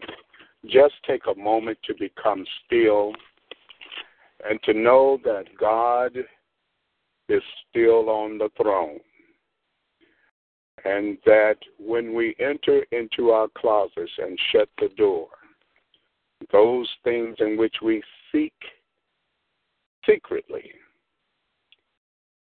just 0.65 0.95
take 1.05 1.21
a 1.27 1.39
moment 1.39 1.77
to 1.85 1.93
become 1.99 2.43
still 2.65 3.13
and 4.49 4.59
to 4.63 4.73
know 4.73 5.19
that 5.23 5.45
God 5.59 6.17
is 7.29 7.43
still 7.69 8.09
on 8.09 8.39
the 8.39 8.49
throne. 8.59 8.99
And 10.83 11.19
that 11.27 11.57
when 11.77 12.15
we 12.15 12.35
enter 12.39 12.83
into 12.91 13.29
our 13.29 13.49
closets 13.55 14.11
and 14.17 14.35
shut 14.51 14.67
the 14.79 14.89
door, 14.97 15.27
those 16.51 16.89
things 17.03 17.35
in 17.37 17.55
which 17.55 17.75
we 17.83 18.01
seek 18.31 18.53
secretly. 20.05 20.71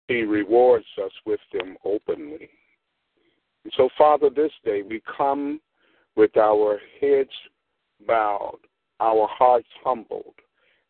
He 0.07 0.21
rewards 0.23 0.85
us 1.03 1.11
with 1.25 1.39
them 1.53 1.75
openly. 1.83 2.49
And 3.63 3.73
so, 3.75 3.89
Father, 3.97 4.29
this 4.29 4.51
day 4.63 4.81
we 4.81 5.01
come 5.17 5.59
with 6.15 6.35
our 6.37 6.79
heads 7.01 7.29
bowed, 8.07 8.59
our 8.99 9.27
hearts 9.29 9.67
humbled, 9.83 10.35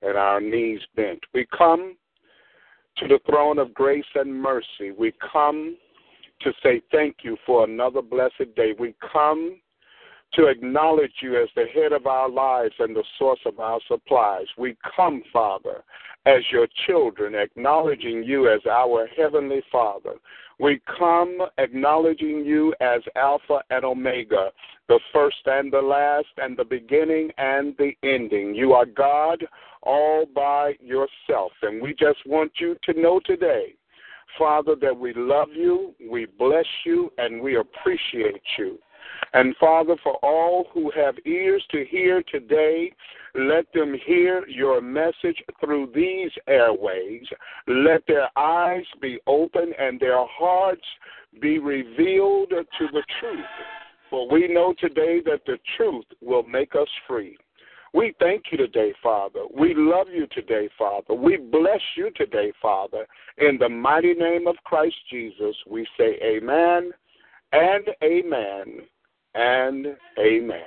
and 0.02 0.18
our 0.18 0.40
knees 0.40 0.82
bent. 0.96 1.20
We 1.34 1.48
come 1.58 1.98
to 2.98 3.08
the 3.08 3.20
throne 3.28 3.60
of 3.60 3.74
grace 3.74 4.06
and 4.16 4.34
mercy. 4.34 4.92
We 4.98 5.14
come 5.32 5.78
to 6.42 6.54
say 6.62 6.82
thank 6.92 7.18
you 7.24 7.38
for 7.46 7.64
another 7.64 8.02
blessed 8.02 8.56
day. 8.56 8.74
We 8.78 8.94
come 9.12 9.60
to 10.34 10.48
acknowledge 10.48 11.14
you 11.22 11.42
as 11.42 11.50
the 11.56 11.66
head 11.74 11.94
of 11.94 12.06
our 12.06 12.30
lives 12.30 12.74
and 12.80 12.96
the 12.96 13.04
source 13.18 13.40
of 13.46 13.60
our 13.60 13.80
supplies. 13.88 14.46
We 14.58 14.76
come, 14.96 15.24
Father, 15.32 15.84
as 16.26 16.42
your 16.52 16.68
children, 16.86 17.36
acknowledging 17.36 18.24
you 18.24 18.50
as 18.52 18.60
our 18.70 19.08
Heavenly 19.16 19.62
Father. 19.72 20.16
We 20.60 20.82
come 20.98 21.40
acknowledging 21.58 22.44
you 22.44 22.74
as 22.82 23.02
Alpha 23.16 23.62
and 23.70 23.86
Omega, 23.86 24.52
the 24.90 25.00
first 25.14 25.38
and 25.46 25.72
the 25.72 25.82
last, 25.82 26.28
and 26.38 26.58
the 26.58 26.66
beginning 26.66 27.32
and 27.38 27.76
the 27.78 27.92
ending. 28.04 28.56
You 28.56 28.74
are 28.74 28.86
God 28.86 29.46
all 29.84 30.26
by 30.26 30.74
yourself. 30.82 31.52
And 31.62 31.82
we 31.82 31.94
just 31.94 32.20
want 32.26 32.52
you 32.60 32.76
to 32.84 33.00
know 33.00 33.22
today, 33.24 33.76
Father, 34.38 34.76
that 34.82 34.98
we 34.98 35.14
love 35.14 35.50
you, 35.56 35.94
we 36.12 36.26
bless 36.26 36.66
you, 36.86 37.12
and 37.18 37.42
we 37.42 37.58
appreciate 37.58 38.42
you. 38.58 38.78
And 39.34 39.56
Father, 39.60 39.96
for 40.04 40.16
all 40.24 40.68
who 40.74 40.92
have 40.96 41.16
ears 41.26 41.64
to 41.72 41.86
hear 41.86 42.24
today, 42.32 42.92
let 43.36 43.72
them 43.74 43.96
hear 44.06 44.48
your 44.48 44.82
message 44.82 45.44
through 45.60 45.92
these 45.94 46.32
airways. 46.48 47.24
Let 47.68 48.02
their 48.08 48.30
eyes 48.38 48.86
be 49.02 49.20
open 49.28 49.74
and 49.78 50.00
their 50.00 50.26
hearts 50.26 50.86
be 51.42 51.60
revealed 51.60 52.50
to 52.50 52.88
the 52.92 53.04
truth. 53.20 53.46
For 54.10 54.30
we 54.32 54.48
know 54.48 54.74
today 54.80 55.22
that 55.26 55.42
the 55.46 55.60
truth 55.76 56.06
will 56.22 56.44
make 56.44 56.74
us 56.76 56.88
free. 57.08 57.38
We 57.94 58.14
thank 58.20 58.46
you 58.52 58.58
today, 58.58 58.94
Father. 59.04 59.42
We 59.56 59.74
love 59.76 60.08
you 60.14 60.28
today, 60.28 60.70
Father. 60.78 61.14
We 61.14 61.38
bless 61.38 61.82
you 61.96 62.12
today, 62.16 62.52
Father. 62.62 63.08
In 63.38 63.58
the 63.60 63.70
mighty 63.70 64.14
name 64.14 64.48
of 64.48 64.56
Christ 64.64 64.96
Jesus, 65.10 65.56
we 65.70 65.88
say 65.98 66.18
amen 66.24 66.92
and 67.52 67.88
amen 68.04 68.82
and 69.36 69.88
amen. 70.20 70.62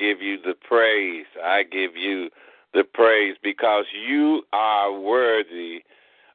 Give 0.00 0.22
you 0.22 0.38
the 0.42 0.54
praise. 0.54 1.26
I 1.44 1.62
give 1.62 1.96
you 1.96 2.30
the 2.72 2.84
praise 2.84 3.36
because 3.42 3.84
you 4.08 4.42
are 4.52 4.98
worthy 4.98 5.82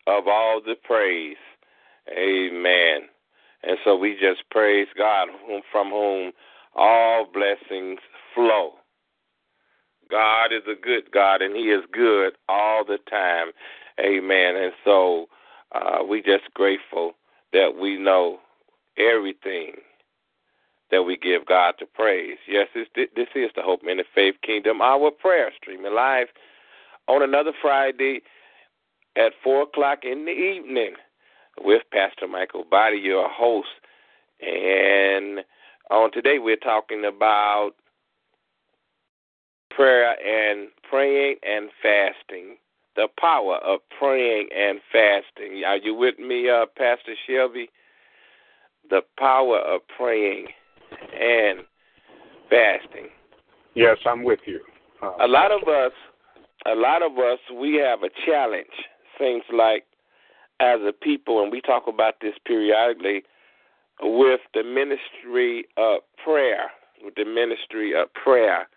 of 0.07 0.27
all 0.27 0.61
the 0.65 0.75
praise. 0.83 1.37
Amen. 2.09 3.09
And 3.63 3.77
so 3.83 3.95
we 3.97 4.13
just 4.13 4.47
praise 4.51 4.87
God 4.97 5.29
from 5.71 5.89
whom 5.89 6.31
all 6.75 7.25
blessings 7.33 7.99
flow. 8.35 8.73
God 10.11 10.53
is 10.53 10.63
a 10.67 10.79
good 10.79 11.11
God 11.11 11.41
and 11.41 11.55
He 11.55 11.63
is 11.63 11.83
good 11.91 12.33
all 12.47 12.85
the 12.85 12.99
time. 13.09 13.47
Amen. 13.99 14.55
And 14.55 14.73
so 14.83 15.27
uh, 15.71 16.03
we 16.07 16.21
just 16.21 16.53
grateful 16.53 17.13
that 17.53 17.75
we 17.79 17.97
know 17.97 18.39
everything 18.97 19.73
that 20.95 21.03
we 21.03 21.17
give 21.17 21.45
God 21.45 21.73
to 21.79 21.85
praise. 21.85 22.37
Yes, 22.47 22.67
this, 22.73 22.87
this 22.95 23.27
is 23.35 23.51
the 23.53 23.61
Hope 23.61 23.81
in 23.85 23.97
the 23.97 24.05
Faith 24.15 24.35
Kingdom, 24.41 24.81
hour 24.81 25.11
prayer 25.11 25.51
streaming 25.57 25.93
live 25.93 26.27
on 27.09 27.21
another 27.21 27.51
Friday 27.61 28.21
at 29.17 29.33
4 29.43 29.63
o'clock 29.63 29.99
in 30.03 30.23
the 30.23 30.31
evening 30.31 30.93
with 31.59 31.81
Pastor 31.91 32.27
Mikal 32.27 32.69
Boddie, 32.69 32.97
your 32.97 33.27
host. 33.29 33.67
And 34.41 35.39
on 35.91 36.13
today, 36.13 36.39
we're 36.39 36.55
talking 36.55 37.03
about 37.03 37.71
prayer 39.69 40.15
and 40.25 40.69
praying 40.89 41.35
and 41.43 41.69
fasting. 41.83 42.55
The 42.95 43.09
power 43.19 43.57
of 43.57 43.81
praying 43.99 44.47
and 44.57 44.79
fasting. 44.93 45.63
Are 45.67 45.75
you 45.75 45.93
with 45.93 46.19
me, 46.19 46.49
uh, 46.49 46.67
Pastor 46.77 47.15
Shelby? 47.27 47.69
The 48.89 49.01
power 49.19 49.59
of 49.59 49.81
praying 49.97 50.47
and 51.13 51.59
fasting. 52.49 53.09
Yes, 53.73 53.97
I'm 54.05 54.23
with 54.23 54.39
you. 54.45 54.61
Uh, 55.01 55.11
a 55.21 55.27
lot 55.27 55.51
of 55.51 55.67
us, 55.67 55.91
a 56.65 56.75
lot 56.75 57.01
of 57.01 57.17
us, 57.17 57.39
we 57.53 57.75
have 57.75 58.03
a 58.03 58.09
challenge. 58.25 58.67
Seems 59.19 59.43
like 59.53 59.85
as 60.59 60.79
a 60.87 60.93
people, 60.93 61.43
and 61.43 61.51
we 61.51 61.61
talk 61.61 61.83
about 61.87 62.15
this 62.21 62.33
periodically 62.45 63.23
with 64.01 64.41
the 64.53 64.63
ministry 64.63 65.65
of 65.77 65.99
prayer, 66.23 66.71
with 67.03 67.15
the 67.15 67.25
ministry 67.25 67.93
of 67.93 68.13
prayer. 68.13 68.67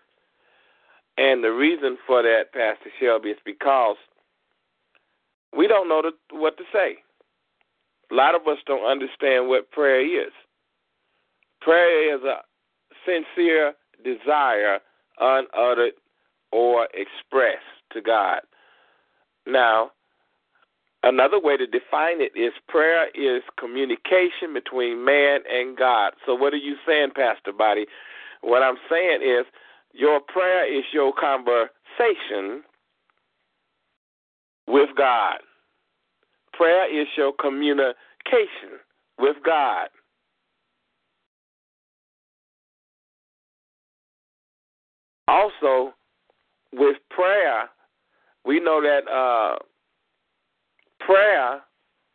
And 1.16 1.42
the 1.42 1.52
reason 1.52 1.98
for 2.06 2.22
that, 2.22 2.52
Pastor 2.52 2.90
Shelby, 3.00 3.30
is 3.30 3.38
because 3.44 3.96
we 5.56 5.66
don't 5.66 5.88
know 5.88 6.02
the, 6.02 6.36
what 6.36 6.56
to 6.58 6.64
say. 6.72 6.98
A 8.10 8.14
lot 8.14 8.34
of 8.34 8.42
us 8.46 8.58
don't 8.66 8.84
understand 8.84 9.48
what 9.48 9.70
prayer 9.70 10.00
is. 10.00 10.32
Prayer 11.60 12.16
is 12.16 12.22
a 12.22 12.38
sincere 13.04 13.74
desire, 14.04 14.78
unuttered 15.18 15.92
or 16.52 16.88
expressed 16.94 17.64
to 17.92 18.00
God. 18.00 18.40
Now, 19.46 19.90
another 21.02 21.40
way 21.40 21.56
to 21.56 21.66
define 21.66 22.20
it 22.20 22.32
is 22.36 22.52
prayer 22.68 23.08
is 23.14 23.42
communication 23.58 24.52
between 24.54 25.04
man 25.04 25.40
and 25.50 25.76
God. 25.76 26.12
So, 26.26 26.34
what 26.34 26.52
are 26.52 26.58
you 26.58 26.76
saying, 26.86 27.10
Pastor 27.16 27.52
Boddie? 27.52 27.86
What 28.42 28.62
I'm 28.62 28.76
saying 28.90 29.20
is 29.22 29.46
your 29.92 30.20
prayer 30.20 30.66
is 30.66 30.84
your 30.92 31.12
conversation 31.12 32.62
with 34.66 34.90
God. 34.96 35.38
Prayer 36.52 37.00
is 37.00 37.08
your 37.16 37.32
communication 37.32 38.80
with 39.18 39.36
God. 39.44 39.88
Also, 45.28 45.94
with 46.72 46.96
prayer, 47.10 47.68
we 48.44 48.60
know 48.60 48.80
that 48.80 49.08
uh, 49.10 49.56
prayer 51.00 51.60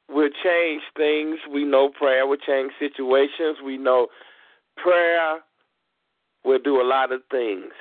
will 0.09 0.29
change 0.43 0.81
things. 0.97 1.37
We 1.51 1.63
know 1.63 1.89
prayer 1.89 2.25
will 2.25 2.37
change 2.37 2.71
situations. 2.79 3.57
We 3.63 3.77
know 3.77 4.07
prayer 4.77 5.39
will 6.43 6.59
do 6.59 6.81
a 6.81 6.83
lot 6.83 7.11
of 7.11 7.21
things. 7.29 7.71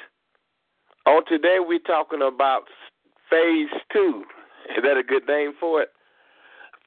On 1.07 1.25
today, 1.27 1.57
we're 1.61 1.79
talking 1.81 2.23
about 2.23 2.65
phase 3.29 3.71
two. 3.93 4.25
Is 4.77 4.83
that 4.85 4.97
a 4.97 5.03
good 5.03 5.27
name 5.27 5.53
for 5.59 5.83
it? 5.83 5.89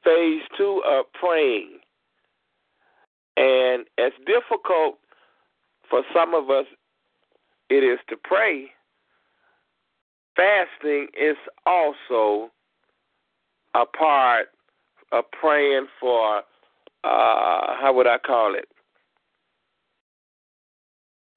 Phase 0.03 0.43
two 0.57 0.81
of 0.87 1.05
praying. 1.19 1.79
And 3.37 3.85
as 3.97 4.11
difficult 4.25 4.99
for 5.89 6.03
some 6.13 6.33
of 6.33 6.49
us 6.49 6.65
it 7.69 7.83
is 7.83 7.99
to 8.09 8.15
pray, 8.23 8.71
fasting 10.35 11.07
is 11.19 11.37
also 11.65 12.51
a 13.73 13.85
part 13.85 14.47
of 15.11 15.23
praying 15.31 15.87
for, 15.99 16.39
uh, 16.39 16.41
how 17.03 17.91
would 17.93 18.07
I 18.07 18.17
call 18.17 18.55
it? 18.55 18.67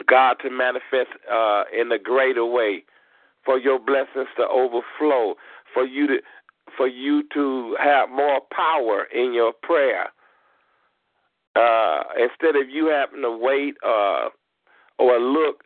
God 0.08 0.36
to 0.42 0.50
manifest 0.50 1.10
uh, 1.30 1.64
in 1.78 1.92
a 1.92 1.98
greater 1.98 2.44
way, 2.44 2.84
for 3.44 3.58
your 3.58 3.78
blessings 3.78 4.28
to 4.36 4.46
overflow, 4.46 5.34
for 5.72 5.84
you 5.84 6.06
to 6.06 6.18
for 6.76 6.86
you 6.86 7.22
to 7.32 7.76
have 7.80 8.10
more 8.10 8.40
power 8.54 9.04
in 9.14 9.32
your 9.32 9.52
prayer. 9.62 10.08
Uh, 11.56 12.02
instead 12.20 12.56
of 12.56 12.68
you 12.68 12.86
having 12.88 13.22
to 13.22 13.36
wait 13.36 13.74
uh, 13.84 14.28
or 14.98 15.18
look 15.18 15.64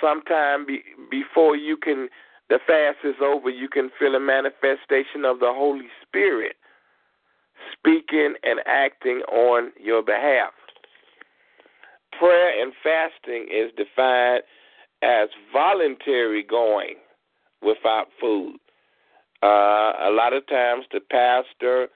sometime 0.00 0.66
be, 0.66 0.82
before 1.10 1.56
you 1.56 1.76
can 1.76 2.08
the 2.48 2.58
fast 2.66 2.98
is 3.02 3.16
over, 3.20 3.50
you 3.50 3.68
can 3.68 3.90
feel 3.98 4.14
a 4.14 4.20
manifestation 4.20 5.24
of 5.24 5.40
the 5.40 5.52
Holy 5.52 5.88
Spirit 6.02 6.54
speaking 7.72 8.34
and 8.44 8.60
acting 8.66 9.22
on 9.32 9.72
your 9.82 10.02
behalf. 10.02 10.52
Prayer 12.16 12.62
and 12.62 12.72
fasting 12.84 13.48
is 13.52 13.72
defined 13.76 14.42
as 15.02 15.28
voluntary 15.52 16.44
going 16.44 16.94
without 17.62 18.06
food. 18.20 18.56
Uh, 19.42 19.92
a 20.00 20.10
lot 20.12 20.32
of 20.32 20.46
times, 20.46 20.84
the 20.92 21.00
pastor 21.00 21.88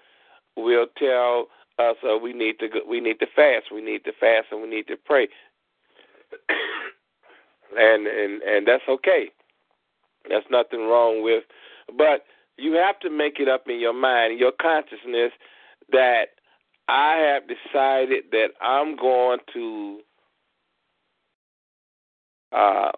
will 0.57 0.87
tell 0.99 1.47
us 1.79 1.97
uh, 2.05 2.19
we 2.19 2.33
need 2.33 2.59
to 2.59 2.69
go, 2.69 2.81
we 2.89 3.01
need 3.01 3.21
to 3.21 3.27
fast, 3.35 3.67
we 3.73 3.81
need 3.81 4.05
to 4.05 4.13
fast, 4.19 4.49
and 4.51 4.61
we 4.61 4.69
need 4.69 4.87
to 4.89 4.97
pray 4.97 5.29
and 7.77 8.07
and 8.07 8.43
and 8.43 8.67
that's 8.67 8.83
okay. 8.89 9.31
That's 10.29 10.47
nothing 10.51 10.81
wrong 10.81 11.23
with, 11.23 11.45
but 11.97 12.25
you 12.57 12.75
have 12.75 12.99
to 13.01 13.11
make 13.11 13.41
it 13.41 13.49
up 13.49 13.69
in 13.69 13.81
your 13.81 13.95
mind, 13.95 14.39
your 14.39 14.53
consciousness, 14.53 15.33
that 15.93 16.27
I 16.89 17.17
have 17.17 17.45
decided 17.49 18.25
that 18.33 18.49
I'm 18.61 18.97
going 18.97 19.39
to 19.55 20.01
uh, 22.53 22.91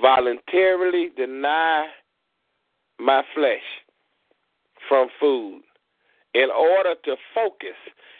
voluntarily 0.00 1.10
deny 1.16 1.88
my 3.00 3.22
flesh 3.34 3.62
from 4.88 5.08
food 5.18 5.62
in 6.34 6.48
order 6.50 6.94
to 7.04 7.16
focus, 7.34 7.76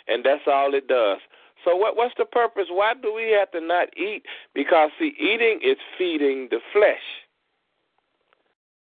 and 0.09 0.25
that's 0.25 0.43
all 0.47 0.75
it 0.75 0.89
does. 0.89 1.19
So 1.65 1.77
what 1.77 1.97
what's 1.97 2.15
the 2.19 2.25
purpose? 2.25 2.67
Why 2.69 2.95
do 3.01 3.13
we 3.15 3.31
have 3.39 3.51
to 3.53 3.61
not 3.61 3.89
eat? 3.97 4.23
Because 4.55 4.91
see, 4.99 5.15
eating 5.19 5.61
is 5.63 5.77
feeding 5.97 6.49
the 6.51 6.59
flesh. 6.73 7.03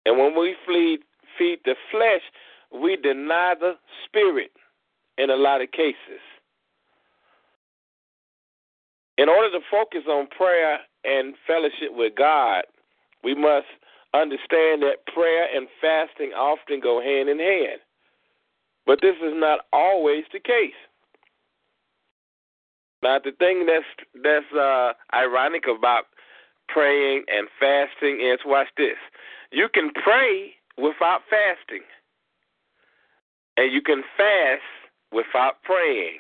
And 0.05 0.17
when 0.17 0.37
we 0.37 0.55
feed 0.67 0.99
feed 1.37 1.59
the 1.65 1.75
flesh, 1.91 2.21
we 2.71 2.95
deny 2.95 3.55
the 3.59 3.73
spirit 4.05 4.51
in 5.17 5.29
a 5.29 5.35
lot 5.35 5.61
of 5.61 5.71
cases. 5.71 6.21
In 9.17 9.27
order 9.27 9.51
to 9.51 9.65
focus 9.69 10.03
on 10.07 10.27
prayer 10.27 10.79
and 11.03 11.35
fellowship 11.45 11.91
with 11.91 12.13
God, 12.15 12.63
we 13.23 13.35
must 13.35 13.67
understand 14.13 14.81
that 14.81 15.05
prayer 15.13 15.45
and 15.53 15.67
fasting 15.81 16.31
often 16.31 16.79
go 16.79 17.01
hand 17.01 17.27
in 17.27 17.37
hand. 17.37 17.81
But 18.85 18.99
this 19.01 19.15
is 19.17 19.33
not 19.35 19.65
always 19.73 20.23
the 20.31 20.39
case. 20.39 20.73
Now, 23.01 23.19
the 23.23 23.31
thing 23.31 23.65
that's 23.65 23.85
that's 24.23 24.51
uh, 24.53 24.93
ironic 25.13 25.63
about 25.67 26.05
praying 26.67 27.23
and 27.27 27.47
fasting 27.59 28.19
is 28.21 28.39
watch 28.45 28.67
this: 28.77 28.97
you 29.51 29.69
can 29.73 29.91
pray 29.93 30.53
without 30.77 31.21
fasting, 31.29 31.83
and 33.57 33.71
you 33.71 33.81
can 33.81 34.03
fast 34.17 34.62
without 35.12 35.63
praying. 35.63 36.19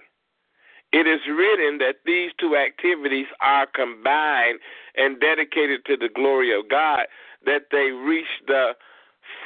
It 0.91 1.05
is 1.05 1.19
written 1.29 1.77
that 1.79 1.97
these 2.05 2.31
two 2.39 2.55
activities 2.55 3.27
are 3.41 3.67
combined 3.67 4.59
and 4.95 5.19
dedicated 5.19 5.85
to 5.85 5.95
the 5.97 6.09
glory 6.09 6.57
of 6.57 6.67
God, 6.67 7.01
that 7.45 7.67
they 7.71 7.91
reach 7.91 8.25
the 8.47 8.71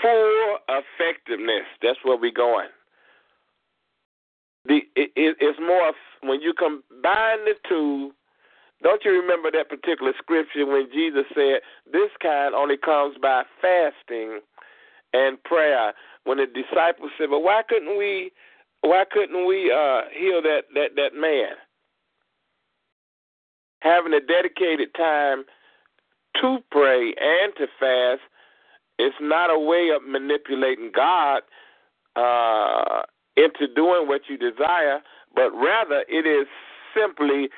full 0.01 0.57
effectiveness. 0.69 1.65
That's 1.81 1.99
where 2.03 2.17
we're 2.17 2.31
going 2.31 2.69
the 4.65 4.81
it, 4.95 5.11
it's 5.15 5.59
more 5.59 5.93
when 6.21 6.41
you 6.41 6.53
combine 6.53 7.45
the 7.45 7.55
two. 7.67 8.11
Don't 8.81 9.03
you 9.05 9.11
remember 9.11 9.49
that 9.51 9.69
particular 9.69 10.13
scripture 10.17 10.65
when 10.65 10.87
Jesus 10.93 11.25
said, 11.33 11.61
"This 11.91 12.09
kind 12.21 12.53
only 12.53 12.77
comes 12.77 13.17
by 13.21 13.43
fasting 13.61 14.39
and 15.13 15.41
prayer." 15.43 15.93
When 16.25 16.37
the 16.37 16.47
disciples 16.47 17.11
said, 17.17 17.29
"But 17.29 17.39
why 17.39 17.63
couldn't 17.67 17.97
we? 17.97 18.31
Why 18.81 19.03
couldn't 19.09 19.45
we 19.45 19.71
uh, 19.71 20.01
heal 20.13 20.41
that 20.41 20.63
that 20.75 20.95
that 20.95 21.13
man?" 21.13 21.55
Having 23.81 24.13
a 24.13 24.21
dedicated 24.21 24.93
time 24.95 25.43
to 26.41 26.59
pray 26.71 27.13
and 27.19 27.53
to 27.57 27.67
fast 27.79 28.21
is 28.99 29.13
not 29.19 29.49
a 29.49 29.59
way 29.59 29.89
of 29.95 30.07
manipulating 30.07 30.91
God. 30.95 31.41
Uh, 32.15 33.01
into 33.37 33.67
doing 33.73 34.07
what 34.07 34.21
you 34.29 34.37
desire, 34.37 34.99
but 35.35 35.51
rather 35.51 36.03
it 36.07 36.25
is 36.27 36.47
simply 36.95 37.49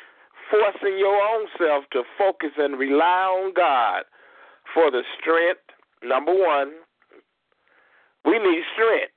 forcing 0.50 0.98
your 0.98 1.16
own 1.16 1.48
self 1.58 1.84
to 1.92 2.04
focus 2.18 2.52
and 2.58 2.80
rely 2.80 3.28
on 3.44 3.54
God 3.54 4.04
for 4.74 4.92
the 4.92 5.02
strength. 5.20 5.62
Number 6.04 6.34
one, 6.34 6.72
we 8.24 8.40
need 8.40 8.64
strength. 8.74 9.12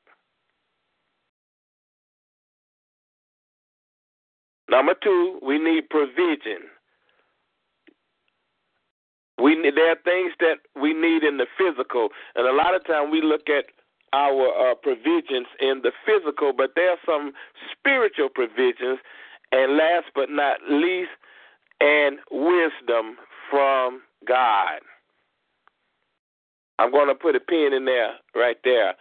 Number 4.71 4.94
two, 5.03 5.38
we 5.42 5.59
need 5.59 5.88
provision. 5.88 6.68
We 9.42 9.55
need, 9.55 9.77
there 9.77 9.92
are 9.92 10.03
things 10.05 10.33
that 10.40 10.57
we 10.81 10.92
need 10.92 11.23
in 11.23 11.38
the 11.38 11.47
physical, 11.57 12.09
and 12.35 12.47
a 12.47 12.53
lot 12.53 12.75
of 12.75 12.85
time 12.87 13.11
we 13.11 13.23
look 13.23 13.49
at 13.49 13.64
our 14.12 14.73
uh, 14.73 14.75
provisions 14.75 15.47
in 15.61 15.83
the 15.83 15.92
physical, 16.07 16.53
but 16.57 16.73
there 16.75 16.90
are 16.90 16.99
some 17.07 17.33
spiritual 17.73 18.29
provisions, 18.29 18.99
and 19.53 19.77
last 19.77 20.07
but 20.14 20.31
not 20.31 20.59
least, 20.71 21.11
and 21.81 22.18
wisdom 22.31 23.16
from 23.51 24.03
God. 24.27 24.81
I'm 26.79 26.92
going 26.92 27.09
to 27.09 27.14
put 27.14 27.37
a 27.37 27.40
pin 27.40 27.73
in 27.73 27.85
there, 27.85 28.14
right 28.35 28.57
there. 28.64 28.94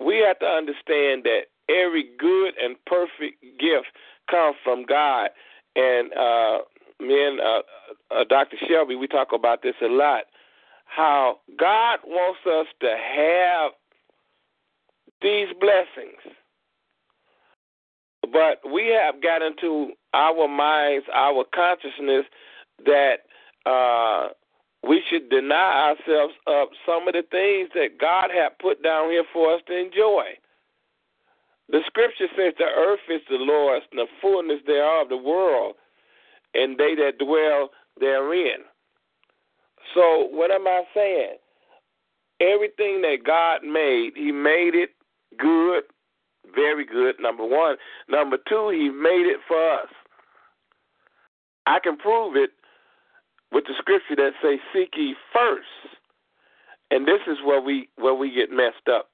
We 0.00 0.18
have 0.26 0.38
to 0.40 0.46
understand 0.46 1.24
that 1.24 1.42
every 1.68 2.10
good 2.18 2.54
and 2.62 2.76
perfect 2.86 3.42
gift 3.58 3.86
comes 4.30 4.56
from 4.64 4.84
God, 4.84 5.30
and 5.76 6.12
uh, 6.12 6.58
me 7.00 7.26
and 7.26 7.40
uh, 7.40 7.62
uh, 8.10 8.24
Dr. 8.28 8.56
Shelby, 8.68 8.96
we 8.96 9.06
talk 9.06 9.28
about 9.32 9.62
this 9.62 9.74
a 9.82 9.86
lot. 9.86 10.24
How 10.84 11.38
God 11.58 11.98
wants 12.06 12.40
us 12.46 12.66
to 12.80 12.88
have 12.88 13.72
these 15.22 15.48
blessings. 15.60 16.36
But 18.32 18.60
we 18.70 18.88
have 18.88 19.22
got 19.22 19.42
into 19.42 19.92
our 20.12 20.48
minds, 20.48 21.06
our 21.14 21.44
consciousness, 21.54 22.24
that 22.84 23.24
uh, 23.64 24.28
we 24.86 25.02
should 25.08 25.30
deny 25.30 25.94
ourselves 25.94 26.34
of 26.46 26.68
some 26.84 27.08
of 27.08 27.14
the 27.14 27.22
things 27.30 27.70
that 27.74 27.98
God 28.00 28.30
had 28.30 28.58
put 28.58 28.82
down 28.82 29.10
here 29.10 29.24
for 29.32 29.54
us 29.54 29.62
to 29.68 29.78
enjoy. 29.78 30.24
The 31.68 31.80
scripture 31.86 32.28
says 32.36 32.54
the 32.58 32.64
earth 32.64 33.00
is 33.10 33.22
the 33.28 33.36
Lord's, 33.36 33.86
and 33.90 33.98
the 33.98 34.06
fullness 34.20 34.60
thereof, 34.66 35.08
the 35.08 35.16
world, 35.16 35.74
and 36.54 36.78
they 36.78 36.94
that 36.94 37.18
dwell 37.18 37.70
therein. 37.98 38.62
So, 39.94 40.28
what 40.30 40.50
am 40.50 40.66
I 40.66 40.82
saying? 40.94 41.36
Everything 42.40 43.02
that 43.02 43.18
God 43.24 43.64
made, 43.64 44.12
He 44.14 44.30
made 44.30 44.74
it 44.74 44.90
good, 45.38 45.84
very 46.54 46.84
good, 46.86 47.16
number 47.20 47.44
one. 47.44 47.76
Number 48.08 48.38
two, 48.48 48.70
He 48.70 48.90
made 48.90 49.26
it 49.26 49.40
for 49.48 49.72
us. 49.74 49.88
I 51.66 51.78
can 51.82 51.96
prove 51.96 52.36
it 52.36 52.50
with 53.52 53.64
the 53.66 53.74
scripture 53.78 54.16
that 54.16 54.32
say, 54.42 54.60
"Seek 54.72 54.96
ye 54.96 55.14
first. 55.32 55.66
and 56.90 57.06
this 57.06 57.20
is 57.26 57.38
where 57.44 57.60
we 57.60 57.88
where 57.96 58.14
we 58.14 58.32
get 58.32 58.50
messed 58.50 58.88
up. 58.90 59.10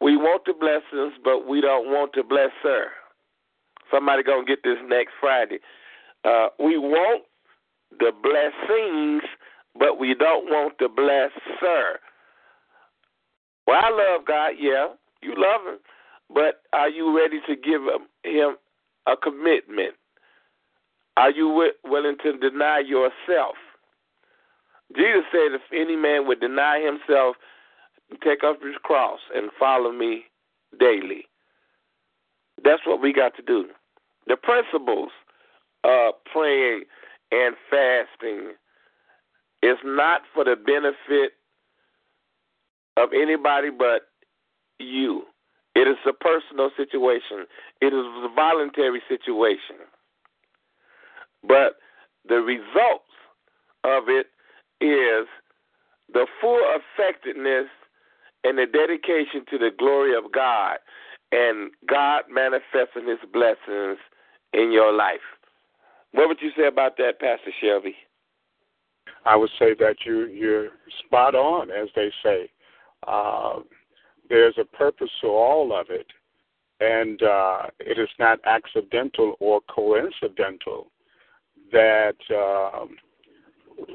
We 0.00 0.16
want 0.16 0.44
the 0.46 0.52
blessings, 0.52 1.14
but 1.24 1.46
we 1.48 1.60
don't 1.60 1.86
want 1.88 2.12
to 2.14 2.22
bless 2.24 2.50
her. 2.62 2.86
Somebody 3.90 4.22
gonna 4.22 4.44
get 4.44 4.62
this 4.64 4.78
next 4.86 5.12
Friday. 5.20 5.58
Uh, 6.24 6.48
we 6.58 6.78
want 6.78 7.24
the 7.98 8.12
blessings, 8.22 9.22
but 9.78 9.98
we 9.98 10.14
don't 10.14 10.46
want 10.46 10.78
to 10.78 10.88
bless 10.88 11.30
her. 11.60 11.98
Well, 13.66 13.80
I 13.82 13.90
love 13.90 14.26
God, 14.26 14.52
yeah, 14.58 14.88
you 15.22 15.34
love 15.36 15.66
Him, 15.66 15.78
but 16.32 16.62
are 16.72 16.88
you 16.88 17.16
ready 17.16 17.40
to 17.46 17.56
give 17.56 17.82
Him 18.24 18.56
a 19.06 19.16
commitment? 19.16 19.94
Are 21.16 21.30
you 21.30 21.70
willing 21.84 22.16
to 22.22 22.38
deny 22.38 22.80
yourself? 22.80 23.56
Jesus 24.96 25.24
said, 25.30 25.52
if 25.52 25.62
any 25.72 25.96
man 25.96 26.26
would 26.26 26.40
deny 26.40 26.80
himself, 26.80 27.36
take 28.22 28.44
up 28.44 28.62
his 28.62 28.76
cross, 28.82 29.20
and 29.34 29.50
follow 29.58 29.90
me 29.92 30.24
daily. 30.78 31.26
That's 32.62 32.82
what 32.86 33.00
we 33.00 33.12
got 33.12 33.34
to 33.36 33.42
do. 33.42 33.66
The 34.26 34.36
principles 34.36 35.10
of 35.84 36.14
praying 36.30 36.84
and 37.30 37.56
fasting 37.70 38.52
is 39.62 39.78
not 39.84 40.22
for 40.34 40.44
the 40.44 40.56
benefit 40.56 41.32
of 42.96 43.10
anybody 43.14 43.70
but 43.70 44.11
you. 44.78 45.22
It 45.74 45.88
is 45.88 45.96
a 46.06 46.12
personal 46.12 46.70
situation. 46.76 47.46
It 47.80 47.86
is 47.86 47.94
a 47.94 48.28
voluntary 48.34 49.00
situation. 49.08 49.86
But 51.42 51.76
the 52.28 52.36
results 52.36 53.04
of 53.84 54.04
it 54.08 54.26
is 54.80 55.26
the 56.12 56.26
full 56.40 56.60
effectiveness 56.76 57.68
and 58.44 58.58
the 58.58 58.66
dedication 58.66 59.44
to 59.50 59.58
the 59.58 59.70
glory 59.76 60.16
of 60.16 60.30
God 60.32 60.78
and 61.30 61.70
God 61.88 62.24
manifesting 62.30 63.08
his 63.08 63.18
blessings 63.32 63.98
in 64.52 64.70
your 64.70 64.92
life. 64.92 65.24
What 66.12 66.28
would 66.28 66.38
you 66.42 66.50
say 66.56 66.66
about 66.66 66.98
that, 66.98 67.18
Pastor 67.18 67.50
Shelby? 67.60 67.96
I 69.24 69.36
would 69.36 69.50
say 69.58 69.74
that 69.78 69.96
you 70.04 70.26
you're 70.26 70.68
spot 71.04 71.34
on, 71.34 71.70
as 71.70 71.88
they 71.96 72.12
say. 72.22 72.50
Uh, 73.06 73.60
there's 74.32 74.56
a 74.58 74.64
purpose 74.64 75.10
to 75.20 75.26
all 75.26 75.78
of 75.78 75.88
it, 75.90 76.06
and 76.80 77.22
uh, 77.22 77.66
it 77.80 77.98
is 77.98 78.08
not 78.18 78.38
accidental 78.46 79.34
or 79.40 79.60
coincidental 79.68 80.86
that 81.70 82.16
um, 82.34 82.96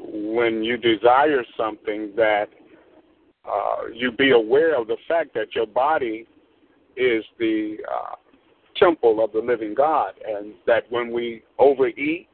when 0.04 0.63
you 0.63 0.78
desire 0.78 1.43
something 1.58 2.12
that 2.15 2.50
uh, 3.50 3.88
you 3.91 4.12
be 4.12 4.30
aware 4.30 4.80
of 4.80 4.86
the 4.86 4.97
fact 5.08 5.34
that 5.34 5.56
your 5.56 5.65
body 5.65 6.28
is 6.95 7.23
the 7.39 7.78
uh, 7.91 8.15
temple 8.76 9.23
of 9.23 9.32
the 9.32 9.39
living 9.39 9.73
God, 9.73 10.13
and 10.23 10.54
that 10.67 10.84
when 10.91 11.12
we 11.12 11.41
overeat 11.58 12.28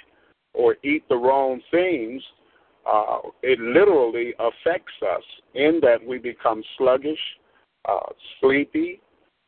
or 0.53 0.75
eat 0.83 1.07
the 1.07 1.15
wrong 1.15 1.61
things, 1.71 2.21
uh, 2.85 3.19
it 3.43 3.59
literally 3.61 4.33
affects 4.39 4.91
us 5.01 5.23
in 5.53 5.79
that 5.81 6.05
we 6.05 6.17
become 6.17 6.61
sluggish, 6.77 7.17
uh, 7.87 8.11
sleepy, 8.39 9.01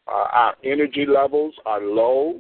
uh, 0.08 0.28
our 0.32 0.56
energy 0.64 1.06
levels 1.06 1.54
are 1.66 1.82
low, 1.82 2.40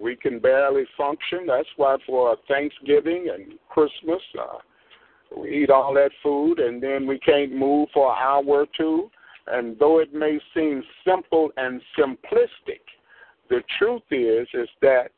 we 0.00 0.16
can 0.16 0.38
barely 0.38 0.84
function. 0.96 1.46
That's 1.46 1.68
why 1.76 1.96
for 2.06 2.36
Thanksgiving 2.48 3.30
and 3.32 3.58
Christmas, 3.68 4.20
uh, 4.38 4.58
we 5.36 5.62
eat 5.62 5.70
all 5.70 5.94
that 5.94 6.10
food 6.22 6.58
and 6.58 6.82
then 6.82 7.06
we 7.06 7.18
can't 7.18 7.52
move 7.52 7.88
for 7.92 8.12
an 8.12 8.18
hour 8.20 8.44
or 8.44 8.66
two. 8.76 9.10
And 9.46 9.78
though 9.78 10.00
it 10.00 10.14
may 10.14 10.40
seem 10.54 10.82
simple 11.06 11.50
and 11.56 11.80
simplistic, 11.98 12.80
the 13.50 13.62
truth 13.78 14.02
is 14.10 14.48
is 14.54 14.68
that 14.80 15.08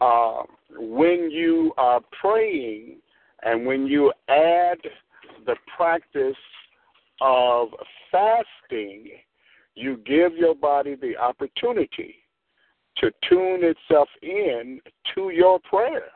uh, 0.00 0.42
when 0.76 1.30
you 1.30 1.72
are 1.76 2.00
praying 2.20 2.96
and 3.42 3.64
when 3.64 3.86
you 3.86 4.12
add 4.28 4.78
the 5.46 5.54
practice 5.76 6.36
of 7.20 7.68
fasting, 8.10 9.10
you 9.74 9.98
give 9.98 10.36
your 10.36 10.54
body 10.54 10.94
the 10.94 11.16
opportunity 11.16 12.16
to 12.96 13.10
tune 13.28 13.60
itself 13.62 14.08
in 14.22 14.80
to 15.14 15.30
your 15.30 15.58
prayer. 15.60 16.08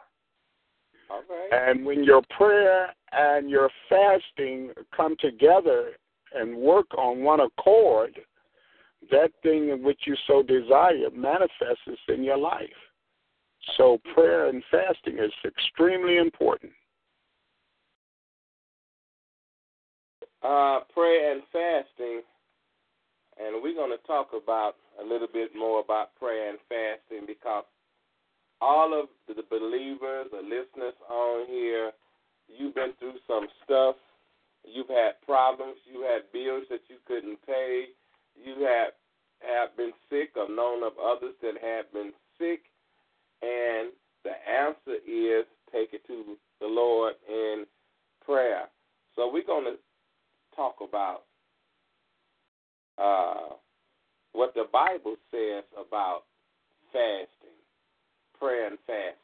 And 1.53 1.85
when 1.85 2.03
your 2.03 2.23
prayer 2.37 2.93
and 3.13 3.49
your 3.49 3.71
fasting 3.89 4.71
come 4.97 5.17
together 5.21 5.93
and 6.35 6.57
work 6.57 6.87
on 6.99 7.23
one 7.23 7.41
accord, 7.41 8.19
that 9.11 9.31
thing 9.43 9.69
in 9.69 9.83
which 9.83 10.01
you 10.07 10.17
so 10.27 10.43
desire 10.43 11.11
manifests 11.15 12.01
in 12.09 12.25
your 12.25 12.39
life. 12.39 12.69
So 13.77 14.01
prayer 14.15 14.49
and 14.49 14.63
fasting 14.71 15.19
is 15.19 15.33
extremely 15.45 16.17
important. 16.17 16.73
Uh, 20.43 20.81
prayer 20.93 21.33
and 21.33 21.43
fasting, 21.53 22.23
and 23.39 23.63
we're 23.63 23.75
going 23.75 23.91
to 23.91 24.07
talk 24.07 24.31
about 24.31 24.75
a 25.01 25.05
little 25.05 25.29
bit 25.33 25.51
more 25.57 25.81
about 25.81 26.15
prayer 26.17 26.51
and 26.51 26.59
fasting 26.69 27.27
because 27.27 27.65
all 28.61 28.99
of 28.99 29.09
the 29.29 29.43
believers, 29.51 30.27
the 30.31 30.43
listeners 30.43 30.95
on 31.11 31.47
here, 31.49 31.93
you've 32.49 32.75
been 32.75 32.93
through 32.99 33.19
some 33.27 33.47
stuff. 33.65 33.97
You've 34.65 34.89
had 34.89 35.21
problems. 35.27 35.77
You 35.85 36.03
had 36.03 36.33
bills 36.33 36.65
that 36.71 36.81
you 36.89 36.97
couldn't 37.07 37.39
pay. 37.47 37.87
You 38.35 38.65
have 38.65 38.93
have 39.43 39.77
been 39.77 39.93
sick 40.09 40.31
or 40.37 40.49
known 40.49 40.83
of 40.83 40.93
others 40.99 41.35
that 41.43 41.55
have 41.61 41.93
been 41.93 42.13
sick. 42.39 42.63
And 43.43 43.93
the 44.25 44.33
answer 44.49 44.97
is 45.07 45.45
take 45.71 45.93
it 45.93 46.07
to 46.07 46.37
the 46.61 46.67
Lord 46.67 47.15
in 47.29 47.67
prayer. 48.25 48.69
So 49.17 49.31
we're 49.31 49.45
going 49.45 49.65
to 49.65 49.77
talk 50.57 50.77
about 50.87 51.23
uh, 52.99 53.55
what 54.33 54.55
the 54.55 54.65
Bible 54.73 55.17
says 55.31 55.65
about 55.75 56.23
fasting, 56.93 57.59
prayer 58.39 58.67
and 58.69 58.79
fasting. 58.87 59.19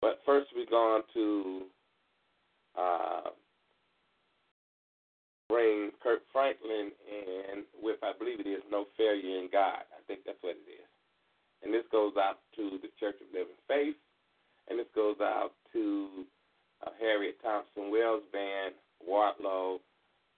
But 0.00 0.20
first, 0.26 0.48
we're 0.54 0.66
going 0.66 1.02
to 1.14 1.62
uh, 2.78 3.30
bring 5.48 5.90
Kirk 6.02 6.20
Franklin 6.32 6.92
in 7.08 7.64
with, 7.82 7.96
I 8.02 8.12
believe 8.18 8.40
it 8.40 8.48
is, 8.48 8.62
No 8.70 8.86
Failure 8.96 9.38
in 9.38 9.48
God. 9.52 9.82
I 9.92 10.00
think 10.06 10.20
that's 10.26 10.42
what 10.42 10.56
it 10.56 10.70
is. 10.70 10.88
And 11.62 11.72
this 11.72 11.84
goes 11.90 12.12
out 12.18 12.38
to 12.56 12.78
the 12.82 12.88
Church 13.00 13.16
of 13.20 13.32
Living 13.32 13.56
Faith, 13.66 13.96
and 14.68 14.78
this 14.78 14.86
goes 14.94 15.16
out 15.20 15.52
to 15.72 16.26
uh, 16.86 16.90
Harriet 17.00 17.36
Thompson 17.42 17.90
Wells 17.90 18.22
Band, 18.32 18.74
Wartlaw, 19.08 19.78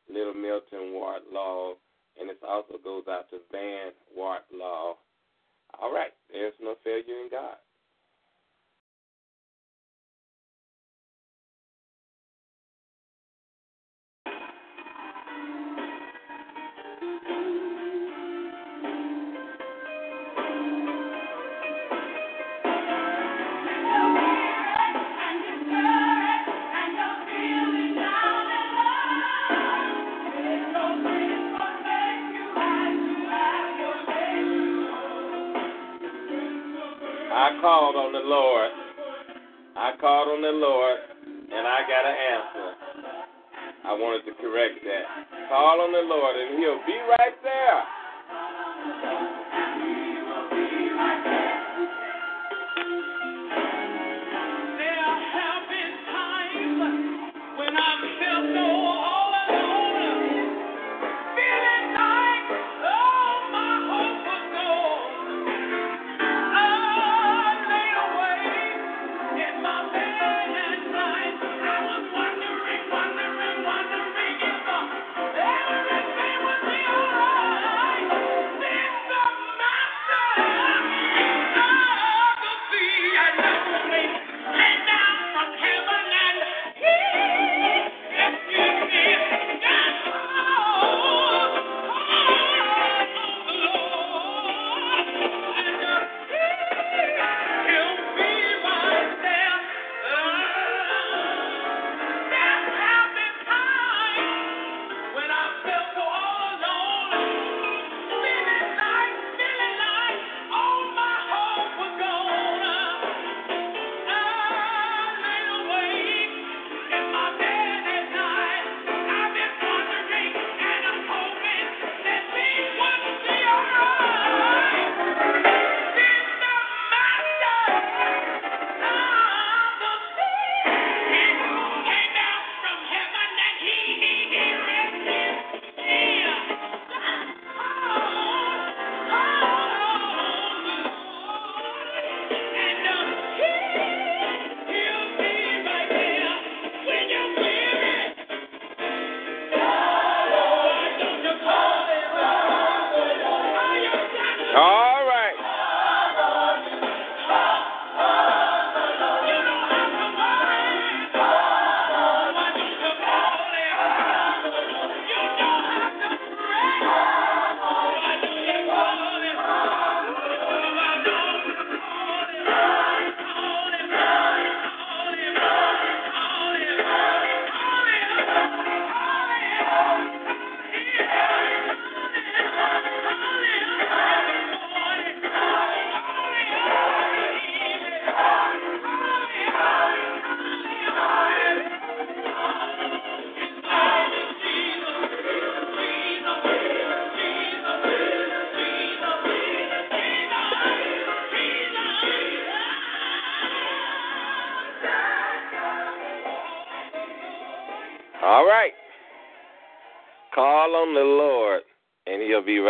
Little 0.08 0.34
Milton 0.34 0.94
Wartlaw, 0.94 1.74
and 2.18 2.28
this 2.28 2.36
also 2.46 2.74
goes 2.82 3.04
out 3.08 3.30
to 3.30 3.38
Van 3.52 3.92
Wartlaw. 4.16 4.94
All 5.80 5.92
right, 5.92 6.12
there's 6.32 6.54
no 6.60 6.74
failure 6.82 7.20
in 7.22 7.28
God. 7.30 7.56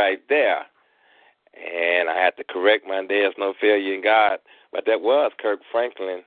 Right 0.08 0.22
there. 0.30 0.64
And 1.52 2.08
I 2.08 2.16
had 2.16 2.34
to 2.38 2.44
correct 2.44 2.86
my 2.88 3.04
there's 3.06 3.34
no 3.36 3.52
failure 3.60 3.92
in 3.92 4.02
God, 4.02 4.38
but 4.72 4.84
that 4.86 5.02
was 5.02 5.32
Kirk 5.38 5.60
Franklin, 5.70 6.22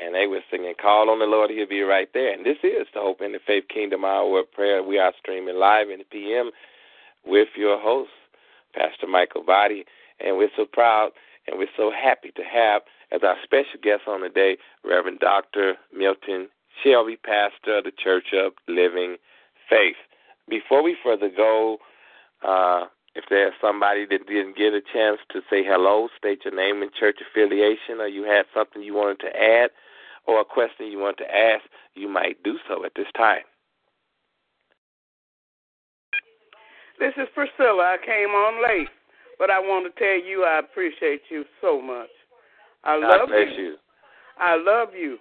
and 0.00 0.14
they 0.14 0.26
were 0.26 0.40
singing 0.50 0.72
"Call 0.80 1.10
on 1.10 1.18
the 1.18 1.26
Lord, 1.26 1.50
He'll 1.50 1.68
be 1.68 1.82
right 1.82 2.08
there." 2.14 2.32
And 2.32 2.46
this 2.46 2.56
is 2.62 2.86
the 2.94 3.00
Hope 3.00 3.20
Interfaith 3.20 3.68
Kingdom 3.68 4.02
Hour 4.02 4.40
of 4.40 4.52
Prayer. 4.52 4.82
We 4.82 4.98
are 4.98 5.12
streaming 5.18 5.56
live 5.56 5.90
in 5.90 5.98
the 5.98 6.04
PM 6.04 6.52
with 7.26 7.48
your 7.54 7.78
host, 7.78 8.08
Pastor 8.74 9.06
Mikal 9.06 9.44
Boddie, 9.44 9.84
and 10.20 10.38
we're 10.38 10.56
so 10.56 10.64
proud 10.64 11.10
and 11.46 11.58
we're 11.58 11.76
so 11.76 11.90
happy 11.90 12.30
to 12.30 12.42
have 12.42 12.80
as 13.12 13.20
our 13.22 13.36
special 13.44 13.78
guest 13.82 14.04
on 14.06 14.22
the 14.22 14.30
day, 14.30 14.56
Reverend 14.84 15.18
Dr. 15.18 15.74
Milton 15.94 16.48
Shelby, 16.82 17.16
pastor 17.16 17.78
of 17.78 17.84
the 17.84 17.92
Church 18.02 18.28
of 18.32 18.52
Living 18.68 19.16
Faith. 19.68 19.96
Before 20.48 20.82
we 20.82 20.96
further 21.04 21.28
go, 21.28 21.76
uh, 22.46 22.86
if 23.18 23.24
there's 23.28 23.52
somebody 23.60 24.06
that 24.06 24.28
didn't 24.28 24.56
get 24.56 24.72
a 24.72 24.80
chance 24.80 25.18
to 25.32 25.40
say 25.50 25.66
hello, 25.66 26.06
state 26.16 26.44
your 26.44 26.54
name 26.54 26.82
and 26.82 26.92
church 26.94 27.18
affiliation, 27.18 27.98
or 27.98 28.06
you 28.06 28.22
had 28.22 28.46
something 28.54 28.80
you 28.80 28.94
wanted 28.94 29.18
to 29.26 29.34
add, 29.34 29.70
or 30.26 30.40
a 30.40 30.44
question 30.44 30.86
you 30.86 31.00
want 31.00 31.18
to 31.18 31.26
ask, 31.26 31.64
you 31.94 32.08
might 32.08 32.40
do 32.44 32.54
so 32.68 32.84
at 32.84 32.92
this 32.94 33.10
time. 33.16 33.42
This 37.00 37.12
is 37.16 37.26
Priscilla. 37.34 37.94
I 37.94 38.06
came 38.06 38.30
on 38.30 38.62
late, 38.62 38.88
but 39.38 39.50
I 39.50 39.58
want 39.58 39.92
to 39.92 39.98
tell 39.98 40.24
you 40.24 40.44
I 40.44 40.60
appreciate 40.60 41.22
you 41.28 41.44
so 41.60 41.82
much. 41.82 42.10
I 42.84 43.00
God 43.00 43.08
love 43.08 43.28
bless 43.28 43.50
you. 43.56 43.64
you. 43.64 43.76
I 44.38 44.54
love 44.54 44.94
you. 44.94 45.18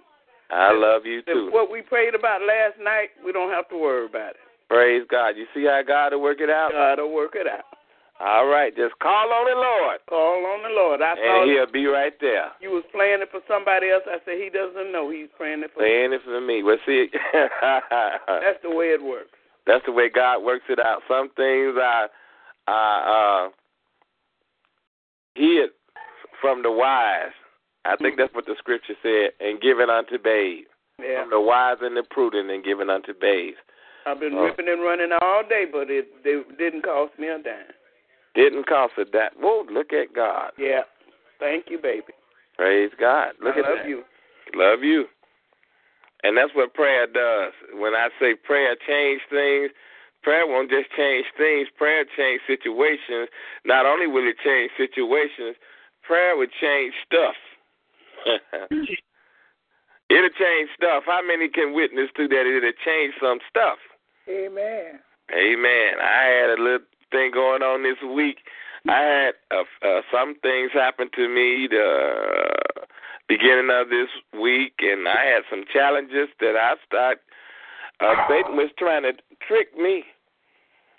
I 0.51 0.71
love 0.71 1.05
you 1.05 1.23
too. 1.23 1.49
What 1.51 1.71
we 1.71 1.81
prayed 1.81 2.13
about 2.13 2.41
last 2.41 2.77
night, 2.79 3.09
we 3.25 3.31
don't 3.31 3.49
have 3.49 3.67
to 3.69 3.77
worry 3.77 4.05
about 4.05 4.31
it. 4.31 4.41
Praise 4.69 5.03
God. 5.09 5.29
You 5.29 5.45
see 5.55 5.65
how 5.65 5.81
God 5.85 6.13
will 6.13 6.21
work 6.21 6.41
it 6.41 6.49
out? 6.49 6.71
God 6.71 6.99
will 7.01 7.13
work 7.13 7.33
it 7.35 7.47
out. 7.47 7.65
All 8.19 8.47
right, 8.47 8.75
just 8.75 8.97
call 8.99 9.29
on 9.31 9.45
the 9.45 9.55
Lord. 9.61 9.99
Call 10.09 10.41
on 10.45 10.63
the 10.63 10.73
Lord. 10.73 11.01
I 11.01 11.11
and 11.11 11.19
thought 11.21 11.45
he'll 11.47 11.71
be 11.71 11.85
right 11.85 12.13
there. 12.19 12.49
you 12.59 12.71
was 12.71 12.83
playing 12.91 13.21
it 13.21 13.29
for 13.29 13.41
somebody 13.47 13.89
else. 13.91 14.03
I 14.07 14.17
said 14.25 14.41
he 14.41 14.49
doesn't 14.49 14.91
know 14.91 15.09
he's 15.11 15.29
praying 15.37 15.61
it 15.61 15.69
for. 15.73 15.81
Playing 15.85 16.13
it 16.13 16.21
for 16.25 16.41
me. 16.41 16.63
Well, 16.63 16.77
see, 16.85 17.07
That's 17.33 18.61
the 18.63 18.73
way 18.73 18.87
it 18.87 19.03
works. 19.03 19.37
that's 19.67 19.85
the 19.85 19.91
way 19.91 20.09
God 20.09 20.41
works 20.43 20.65
it 20.69 20.79
out. 20.79 21.01
Some 21.07 21.29
things 21.37 21.75
I, 21.77 22.07
I 22.67 23.45
uh, 23.45 23.49
hid 25.35 25.69
from 26.41 26.63
the 26.63 26.71
wise. 26.71 27.33
I 27.85 27.95
think 27.97 28.17
that's 28.17 28.33
what 28.33 28.45
the 28.45 28.55
scripture 28.57 28.95
said, 29.03 29.31
and 29.39 29.61
given 29.61 29.89
unto 29.89 30.17
babes. 30.17 30.67
Yeah. 30.99 31.21
From 31.21 31.29
the 31.29 31.39
wise 31.39 31.77
and 31.81 31.95
the 31.95 32.03
prudent, 32.09 32.49
and 32.49 32.63
given 32.65 32.89
unto 32.89 33.13
babes. 33.13 33.57
I've 34.07 34.19
been 34.19 34.33
Oh. 34.33 34.45
ripping 34.45 34.67
and 34.67 34.81
running 34.81 35.11
all 35.21 35.43
day, 35.47 35.65
but 35.71 35.91
it, 35.91 36.07
it 36.25 36.57
didn't 36.57 36.81
cost 36.81 37.13
me 37.19 37.27
a 37.27 37.37
dime. 37.37 37.76
Didn't 38.37 38.67
cost 38.67 38.93
a 38.99 39.05
that. 39.13 39.33
Whoa, 39.39 39.65
look 39.65 39.91
at 39.91 40.13
God. 40.13 40.51
Yeah. 40.59 40.85
Thank 41.39 41.65
you, 41.69 41.79
baby. 41.81 42.13
Praise 42.55 42.91
God. 42.99 43.33
Look 43.41 43.55
I 43.55 43.59
at 43.59 43.65
love 43.65 43.77
that. 43.81 43.89
you. 43.89 44.03
Love 44.53 44.83
you. 44.83 45.05
And 46.21 46.37
that's 46.37 46.53
what 46.53 46.75
prayer 46.75 47.07
does. 47.07 47.53
When 47.73 47.95
I 47.95 48.09
say 48.21 48.35
prayer 48.35 48.75
change 48.87 49.21
things, 49.31 49.71
prayer 50.21 50.45
won't 50.45 50.69
just 50.69 50.85
change 50.95 51.25
things, 51.35 51.67
prayer 51.77 52.05
change 52.15 52.41
situations. 52.45 53.27
Not 53.65 53.87
only 53.87 54.05
will 54.05 54.27
it 54.27 54.37
change 54.45 54.69
situations, 54.77 55.57
prayer 56.03 56.37
would 56.37 56.51
change 56.61 56.93
stuff. 57.09 57.35
it'll 60.09 60.37
change 60.37 60.69
stuff. 60.77 61.03
How 61.07 61.21
many 61.25 61.49
can 61.49 61.73
witness 61.73 62.09
to 62.17 62.27
that 62.27 62.45
it'll 62.45 62.77
change 62.85 63.15
some 63.19 63.39
stuff? 63.49 63.77
Amen. 64.29 65.01
Amen. 65.33 65.93
I 66.01 66.23
had 66.37 66.49
a 66.51 66.61
little 66.61 66.85
thing 67.11 67.31
going 67.33 67.61
on 67.61 67.83
this 67.83 67.97
week. 68.15 68.37
I 68.87 69.01
had 69.01 69.33
uh, 69.51 69.63
uh, 69.85 70.01
some 70.11 70.35
things 70.41 70.71
happen 70.73 71.09
to 71.15 71.27
me 71.27 71.67
the 71.69 72.55
uh, 72.81 72.85
beginning 73.27 73.69
of 73.71 73.89
this 73.89 74.07
week, 74.39 74.73
and 74.79 75.07
I 75.07 75.25
had 75.25 75.43
some 75.49 75.65
challenges 75.71 76.29
that 76.39 76.55
I 76.55 76.75
start. 76.85 77.19
Uh, 77.99 78.13
Satan 78.29 78.55
was 78.55 78.69
trying 78.77 79.03
to 79.03 79.13
trick 79.45 79.75
me 79.77 80.03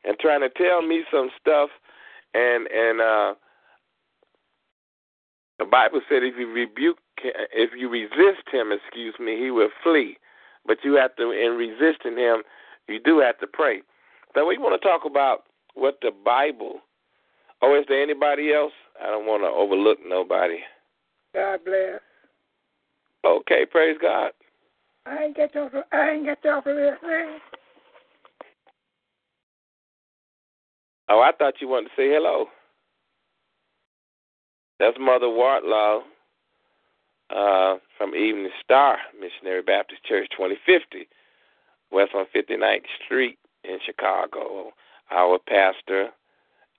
and 0.04 0.18
trying 0.18 0.40
to 0.40 0.50
tell 0.50 0.82
me 0.82 1.04
some 1.12 1.30
stuff, 1.40 1.70
and 2.34 2.66
and 2.66 3.00
uh, 3.00 3.34
the 5.58 5.64
Bible 5.64 6.00
said 6.08 6.22
if 6.22 6.34
you 6.38 6.52
rebuke, 6.52 6.98
if 7.22 7.70
you 7.76 7.88
resist 7.88 8.46
him, 8.52 8.70
excuse 8.72 9.14
me, 9.18 9.38
he 9.38 9.50
will 9.50 9.70
flee. 9.82 10.16
But 10.66 10.78
you 10.84 10.94
have 10.96 11.16
to, 11.16 11.30
in 11.30 11.56
resisting 11.56 12.16
him, 12.16 12.42
you 12.88 13.00
do 13.00 13.20
have 13.20 13.38
to 13.38 13.46
pray. 13.46 13.80
So 14.34 14.46
we 14.46 14.58
want 14.58 14.80
to 14.80 14.86
talk 14.86 15.02
about 15.06 15.44
what 15.78 15.98
the 16.02 16.10
Bible. 16.24 16.80
Oh, 17.62 17.78
is 17.78 17.84
there 17.88 18.02
anybody 18.02 18.52
else? 18.52 18.72
I 19.02 19.06
don't 19.06 19.26
want 19.26 19.42
to 19.42 19.48
overlook 19.48 19.98
nobody. 20.06 20.58
God 21.34 21.60
bless. 21.64 22.00
Okay, 23.24 23.66
praise 23.70 23.96
God. 24.00 24.30
I 25.06 25.24
ain't 25.24 25.36
get 25.36 25.56
off. 25.56 25.72
I 25.92 26.10
ain't 26.10 26.24
get 26.24 26.44
off 26.46 26.66
of 26.66 26.76
this 26.76 26.94
thing. 27.00 27.38
Oh, 31.08 31.20
I 31.20 31.32
thought 31.36 31.54
you 31.60 31.68
wanted 31.68 31.88
to 31.88 31.96
say 31.96 32.08
hello. 32.08 32.46
That's 34.78 34.96
Mother 35.00 35.26
Wartlaw 35.26 36.00
uh, 37.30 37.78
from 37.96 38.14
Evening 38.14 38.50
Star 38.62 38.98
Missionary 39.18 39.62
Baptist 39.62 40.04
Church, 40.04 40.28
2050, 40.36 41.08
West 41.90 42.12
on 42.14 42.26
59th 42.34 42.82
Street 43.04 43.38
in 43.64 43.78
Chicago. 43.84 44.70
Our 45.10 45.38
pastor 45.38 46.08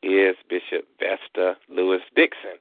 is 0.03 0.35
Bishop 0.49 0.85
Vesta 0.99 1.55
Lewis 1.69 2.01
Dixon, 2.15 2.57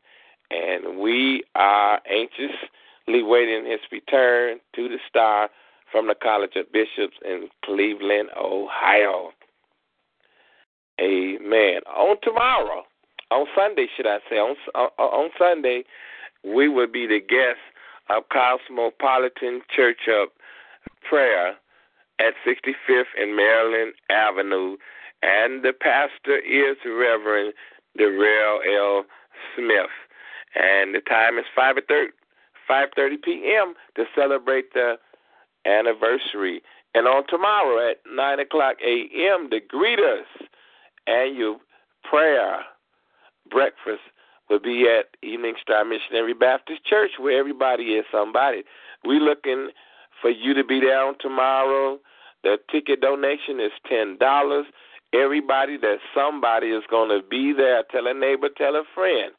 and 0.50 0.98
we 0.98 1.44
are 1.54 2.00
anxiously 2.10 3.22
waiting 3.22 3.66
his 3.66 3.80
return 3.92 4.58
to 4.74 4.88
the 4.88 4.98
Star 5.08 5.50
from 5.90 6.08
the 6.08 6.14
College 6.14 6.56
of 6.56 6.72
Bishops 6.72 7.16
in 7.24 7.48
Cleveland, 7.64 8.28
Ohio. 8.36 9.30
Amen. 11.00 11.80
On 11.86 12.16
tomorrow, 12.22 12.82
on 13.30 13.46
Sunday, 13.56 13.86
should 13.96 14.06
I 14.06 14.18
say, 14.28 14.36
on 14.36 14.56
on, 14.74 14.88
uh, 14.98 15.02
uh, 15.02 15.06
on 15.06 15.30
Sunday, 15.38 15.84
we 16.44 16.68
will 16.68 16.90
be 16.90 17.06
the 17.06 17.20
guests 17.20 17.62
of 18.10 18.24
Cosmopolitan 18.30 19.62
Church 19.74 20.08
of 20.08 20.28
Prayer 21.08 21.54
at 22.18 22.34
65th 22.46 23.04
and 23.18 23.36
Maryland 23.36 23.92
Avenue, 24.10 24.76
and 25.22 25.62
the 25.62 25.72
pastor 25.72 26.38
is 26.38 26.76
Reverend 26.84 27.52
Darrell 27.96 28.60
L. 28.66 29.04
Smith, 29.56 29.90
and 30.54 30.94
the 30.94 31.00
time 31.00 31.38
is 31.38 31.44
5:30 31.56 32.08
5:30 32.68 33.22
p.m. 33.22 33.74
to 33.96 34.04
celebrate 34.14 34.72
the 34.74 34.98
anniversary. 35.64 36.62
And 36.94 37.06
on 37.06 37.26
tomorrow 37.28 37.90
at 37.90 37.98
9 38.10 38.40
o'clock 38.40 38.76
a.m. 38.84 39.50
to 39.50 39.60
greet 39.60 39.98
us 39.98 40.26
annual 41.06 41.60
prayer 42.08 42.60
breakfast 43.50 44.02
will 44.48 44.58
be 44.58 44.86
at 44.88 45.06
Evening 45.26 45.54
Star 45.60 45.84
Missionary 45.84 46.34
Baptist 46.34 46.84
Church, 46.84 47.12
where 47.18 47.38
everybody 47.38 47.94
is 47.94 48.04
somebody. 48.10 48.62
We're 49.04 49.20
looking 49.20 49.68
for 50.20 50.30
you 50.30 50.54
to 50.54 50.64
be 50.64 50.80
there 50.80 51.12
tomorrow. 51.20 51.98
The 52.42 52.56
ticket 52.70 53.00
donation 53.00 53.60
is 53.60 53.72
ten 53.88 54.16
dollars. 54.18 54.66
Everybody 55.14 55.78
that 55.78 55.98
somebody 56.14 56.68
is 56.68 56.82
going 56.90 57.08
to 57.08 57.26
be 57.26 57.52
there. 57.56 57.82
Tell 57.90 58.06
a 58.06 58.14
neighbor, 58.14 58.48
tell 58.56 58.76
a 58.76 58.84
friend. 58.94 59.32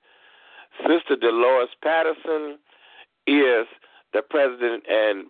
Sister 0.82 1.15
Dolores 1.20 1.70
Patterson 1.84 2.57
is 3.28 3.67
the 4.13 4.22
president 4.30 4.84
and 4.89 5.28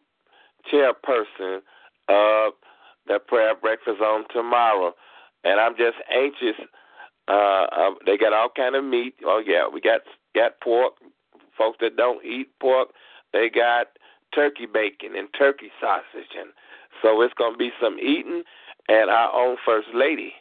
chairperson 0.72 1.58
of 2.08 2.54
the 3.08 3.20
prayer 3.28 3.56
breakfast 3.56 4.02
on 4.02 4.24
tomorrow 4.32 4.94
and 5.44 5.60
I'm 5.60 5.76
just 5.76 5.98
anxious. 6.12 6.60
Uh, 7.28 7.66
uh, 7.72 7.92
they 8.06 8.18
got 8.18 8.34
all 8.34 8.50
kind 8.56 8.76
of 8.76 8.84
meat. 8.84 9.16
Oh 9.26 9.42
yeah, 9.46 9.68
we 9.72 9.82
got 9.82 10.02
got 10.36 10.60
pork. 10.62 10.94
Folks 11.58 11.78
that 11.82 11.98
don't 11.98 12.24
eat 12.24 12.48
pork, 12.62 12.90
they 13.34 13.50
got 13.50 13.88
turkey 14.34 14.66
bacon 14.66 15.16
and 15.18 15.28
turkey 15.38 15.72
sausage, 15.80 16.32
and 16.40 16.52
so 17.02 17.22
it's 17.22 17.34
to 17.38 17.58
be 17.58 17.72
some 17.82 17.98
eating. 18.00 18.44
And 18.90 19.10
our 19.12 19.32
own 19.34 19.56
first 19.64 19.88
lady, 19.94 20.34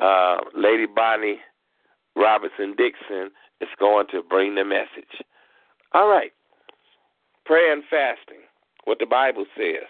uh, 0.00 0.38
Lady 0.56 0.86
Bonnie 0.86 1.38
Robertson 2.16 2.74
Dixon, 2.76 3.30
is 3.60 3.68
going 3.78 4.06
to 4.10 4.22
bring 4.28 4.56
the 4.56 4.64
message. 4.64 5.22
All 5.94 6.08
right, 6.08 6.32
prayer 7.46 7.72
and 7.72 7.84
fasting, 7.88 8.42
what 8.84 8.98
the 8.98 9.06
Bible 9.06 9.46
says, 9.56 9.86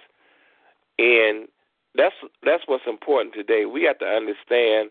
and 0.98 1.48
that's 1.94 2.14
that's 2.44 2.64
what's 2.66 2.84
important 2.86 3.34
today. 3.34 3.64
We 3.64 3.84
have 3.84 3.98
to 4.00 4.06
understand 4.06 4.90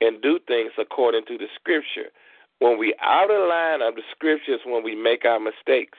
and 0.00 0.22
do 0.22 0.38
things 0.48 0.72
according 0.78 1.26
to 1.26 1.36
the 1.36 1.46
scripture. 1.54 2.10
When 2.58 2.78
we 2.78 2.94
out 3.02 3.30
of 3.30 3.48
line 3.48 3.82
of 3.86 3.96
the 3.96 4.02
scriptures, 4.12 4.60
when 4.64 4.82
we 4.82 4.94
make 4.94 5.24
our 5.26 5.40
mistakes. 5.40 5.98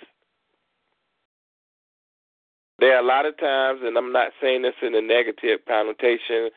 There 2.79 2.95
are 2.95 3.03
a 3.03 3.05
lot 3.05 3.25
of 3.25 3.37
times, 3.37 3.81
and 3.83 3.97
I'm 3.97 4.11
not 4.11 4.31
saying 4.41 4.63
this 4.63 4.73
in 4.81 4.95
a 4.95 5.01
negative 5.01 5.59
connotation 5.67 6.49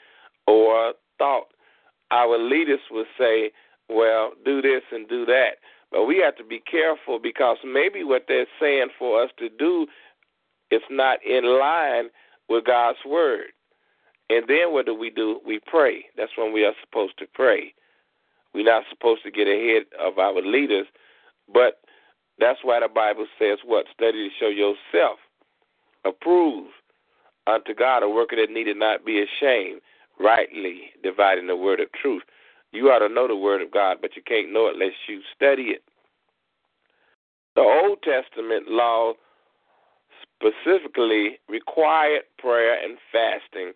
or 0.47 0.95
thought. 1.19 1.49
Our 2.11 2.39
leaders 2.39 2.81
will 2.91 3.07
say, 3.19 3.53
"Well, 3.89 4.33
do 4.45 4.62
this 4.62 4.83
and 4.91 5.09
do 5.09 5.25
that," 5.27 5.59
but 5.91 6.05
we 6.05 6.19
have 6.19 6.37
to 6.37 6.45
be 6.45 6.61
careful 6.61 7.19
because 7.19 7.59
maybe 7.64 8.05
what 8.05 8.27
they're 8.27 8.47
saying 8.61 8.91
for 8.99 9.23
us 9.23 9.31
to 9.39 9.49
do 9.49 9.87
is 10.71 10.83
not 10.91 11.23
in 11.23 11.45
line 11.45 12.11
with 12.49 12.64
God's 12.64 13.05
word. 13.05 13.53
And 14.29 14.47
then 14.49 14.73
what 14.73 14.87
do 14.87 14.95
we 14.95 15.11
do? 15.11 15.41
We 15.45 15.61
pray. 15.61 16.07
That's 16.17 16.37
when 16.37 16.53
we 16.53 16.64
are 16.64 16.75
supposed 16.81 17.19
to 17.19 17.27
pray. 17.33 17.73
We're 18.55 18.64
not 18.64 18.85
supposed 18.89 19.23
to 19.23 19.31
get 19.31 19.47
ahead 19.47 19.85
of 20.01 20.19
our 20.19 20.41
leaders, 20.41 20.87
but 21.53 21.81
that's 22.39 22.59
why 22.64 22.81
the 22.81 22.89
Bible 22.89 23.27
says 23.39 23.59
what? 23.64 23.87
Study 23.93 24.29
to 24.29 24.35
show 24.41 24.49
yourself 24.49 25.19
approved 26.07 26.71
unto 27.47 27.75
God, 27.75 28.03
a 28.03 28.09
worker 28.09 28.37
that 28.37 28.53
needed 28.53 28.77
not 28.77 29.05
be 29.05 29.23
ashamed, 29.23 29.81
rightly 30.19 30.91
dividing 31.03 31.47
the 31.47 31.57
word 31.57 31.81
of 31.81 31.93
truth. 31.93 32.23
You 32.73 32.91
ought 32.91 33.07
to 33.07 33.13
know 33.13 33.29
the 33.29 33.37
word 33.37 33.63
of 33.63 33.71
God, 33.71 33.99
but 34.01 34.17
you 34.17 34.23
can't 34.23 34.53
know 34.53 34.67
it 34.67 34.75
unless 34.75 34.95
you 35.09 35.21
study 35.35 35.75
it. 35.75 35.83
The 37.55 37.63
Old 37.63 38.03
Testament 38.03 38.69
law 38.69 39.15
specifically 40.23 41.39
required 41.49 42.23
prayer 42.39 42.77
and 42.83 42.99
fasting 43.11 43.73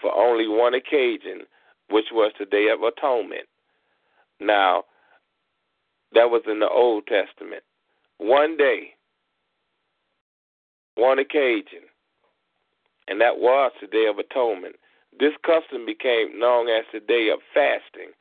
for 0.00 0.14
only 0.14 0.46
one 0.46 0.74
occasion, 0.74 1.42
which 1.90 2.06
was 2.12 2.32
the 2.38 2.46
Day 2.46 2.68
of 2.68 2.82
Atonement. 2.82 3.48
Now, 4.40 4.84
that 6.12 6.30
was 6.30 6.42
in 6.46 6.60
the 6.60 6.68
Old 6.68 7.06
Testament. 7.06 7.62
One 8.18 8.56
day, 8.56 8.94
one 10.96 11.18
occasion, 11.18 11.82
and 13.08 13.20
that 13.20 13.38
was 13.38 13.72
the 13.80 13.86
Day 13.86 14.06
of 14.06 14.18
Atonement. 14.18 14.76
This 15.18 15.32
custom 15.44 15.86
became 15.86 16.38
known 16.38 16.68
as 16.68 16.84
the 16.92 17.00
Day 17.00 17.30
of 17.32 17.40
Fasting, 17.52 18.12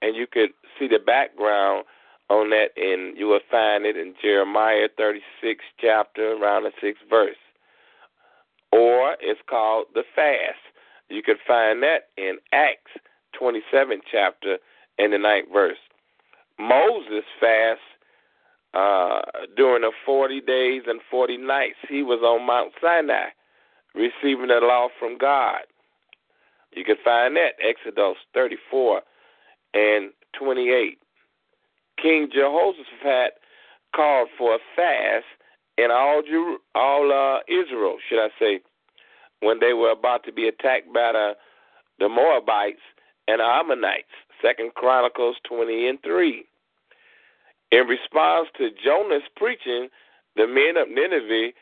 and 0.00 0.16
you 0.16 0.26
could 0.26 0.50
see 0.78 0.88
the 0.88 0.98
background 0.98 1.84
on 2.30 2.50
that, 2.50 2.68
and 2.76 3.16
you 3.16 3.26
will 3.26 3.40
find 3.50 3.84
it 3.84 3.96
in 3.96 4.14
Jeremiah 4.20 4.88
36 4.96 5.64
chapter, 5.80 6.32
around 6.32 6.64
the 6.64 6.72
sixth 6.80 7.02
verse. 7.10 7.36
Or 8.72 9.16
it's 9.20 9.40
called 9.48 9.86
the 9.94 10.04
fast. 10.14 10.58
You 11.10 11.22
could 11.22 11.36
find 11.46 11.82
that 11.82 12.08
in 12.16 12.38
Acts 12.52 12.90
27 13.38 14.00
chapter 14.10 14.56
and 14.98 15.12
the 15.12 15.18
ninth 15.18 15.48
verse. 15.52 15.78
Moses 16.58 17.24
fast 17.38 17.80
uh, 18.74 19.20
during 19.56 19.82
the 19.82 19.92
40 20.04 20.40
days 20.40 20.82
and 20.86 21.00
40 21.10 21.36
nights. 21.38 21.76
He 21.88 22.02
was 22.02 22.20
on 22.22 22.46
Mount 22.46 22.72
Sinai 22.80 23.28
receiving 23.94 24.48
the 24.48 24.60
law 24.62 24.88
from 24.98 25.18
God. 25.18 25.60
You 26.74 26.84
can 26.84 26.96
find 27.04 27.36
that 27.36 27.52
Exodus 27.62 28.16
34 28.34 29.02
and 29.74 30.10
28. 30.38 30.98
King 32.00 32.28
Jehoshaphat 32.32 33.34
called 33.94 34.28
for 34.38 34.54
a 34.54 34.58
fast 34.74 35.26
in 35.76 35.90
all 35.90 36.22
Jeru- 36.22 36.58
all 36.74 37.12
uh, 37.12 37.40
Israel, 37.52 37.96
should 38.08 38.22
I 38.22 38.28
say, 38.38 38.60
when 39.40 39.60
they 39.60 39.74
were 39.74 39.90
about 39.90 40.24
to 40.24 40.32
be 40.32 40.48
attacked 40.48 40.92
by 40.92 41.12
the 41.12 41.32
the 41.98 42.08
Moabites 42.08 42.80
and 43.28 43.40
Ammonites. 43.40 44.08
Second 44.40 44.74
Chronicles 44.74 45.36
20 45.48 45.88
and 45.88 46.02
3. 46.02 46.44
In 47.72 47.86
response 47.86 48.48
to 48.58 48.68
Jonah's 48.84 49.22
preaching, 49.34 49.88
the 50.36 50.46
men 50.46 50.76
of 50.76 50.88
Nineveh 50.88 51.52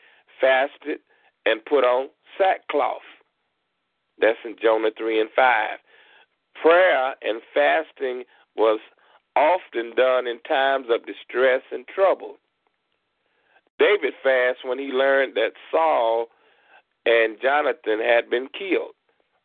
fasted 0.41 0.99
and 1.45 1.63
put 1.65 1.85
on 1.85 2.09
sackcloth. 2.37 3.01
That's 4.19 4.37
in 4.43 4.55
Jonah 4.61 4.91
3 4.97 5.21
and 5.21 5.29
5. 5.33 5.69
Prayer 6.61 7.15
and 7.21 7.41
fasting 7.53 8.23
was 8.57 8.79
often 9.37 9.95
done 9.95 10.27
in 10.27 10.39
times 10.41 10.87
of 10.89 11.05
distress 11.05 11.61
and 11.71 11.87
trouble. 11.87 12.35
David 13.79 14.13
fasted 14.21 14.69
when 14.69 14.79
he 14.79 14.87
learned 14.87 15.35
that 15.35 15.53
Saul 15.71 16.27
and 17.05 17.37
Jonathan 17.41 17.99
had 17.99 18.29
been 18.29 18.47
killed. 18.49 18.93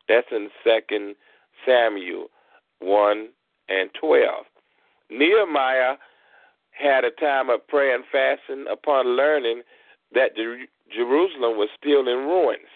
That's 0.08 0.26
in 0.32 0.50
Second 0.64 1.14
Samuel 1.64 2.26
1 2.80 3.28
and 3.68 3.90
12. 3.98 4.44
Nehemiah 5.10 5.94
had 6.78 7.04
a 7.04 7.10
time 7.10 7.50
of 7.50 7.66
prayer 7.68 7.94
and 7.94 8.04
fasting 8.12 8.66
upon 8.70 9.16
learning 9.16 9.62
that 10.12 10.36
Jerusalem 10.36 11.56
was 11.56 11.68
still 11.78 12.00
in 12.00 12.26
ruins. 12.26 12.68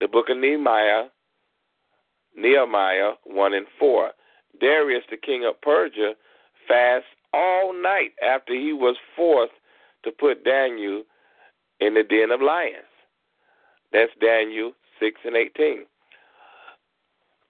The 0.00 0.08
book 0.08 0.28
of 0.28 0.38
Nehemiah, 0.38 1.04
Nehemiah 2.36 3.12
1 3.24 3.54
and 3.54 3.66
4. 3.78 4.10
Darius, 4.60 5.04
the 5.10 5.16
king 5.16 5.44
of 5.44 5.60
Persia, 5.60 6.14
fasted 6.66 7.04
all 7.32 7.72
night 7.72 8.10
after 8.22 8.52
he 8.54 8.72
was 8.72 8.96
forced 9.14 9.52
to 10.04 10.10
put 10.10 10.44
Daniel 10.44 11.04
in 11.78 11.94
the 11.94 12.02
den 12.02 12.30
of 12.30 12.42
lions. 12.42 12.84
That's 13.92 14.10
Daniel 14.20 14.72
6 14.98 15.20
and 15.24 15.36
18. 15.36 15.84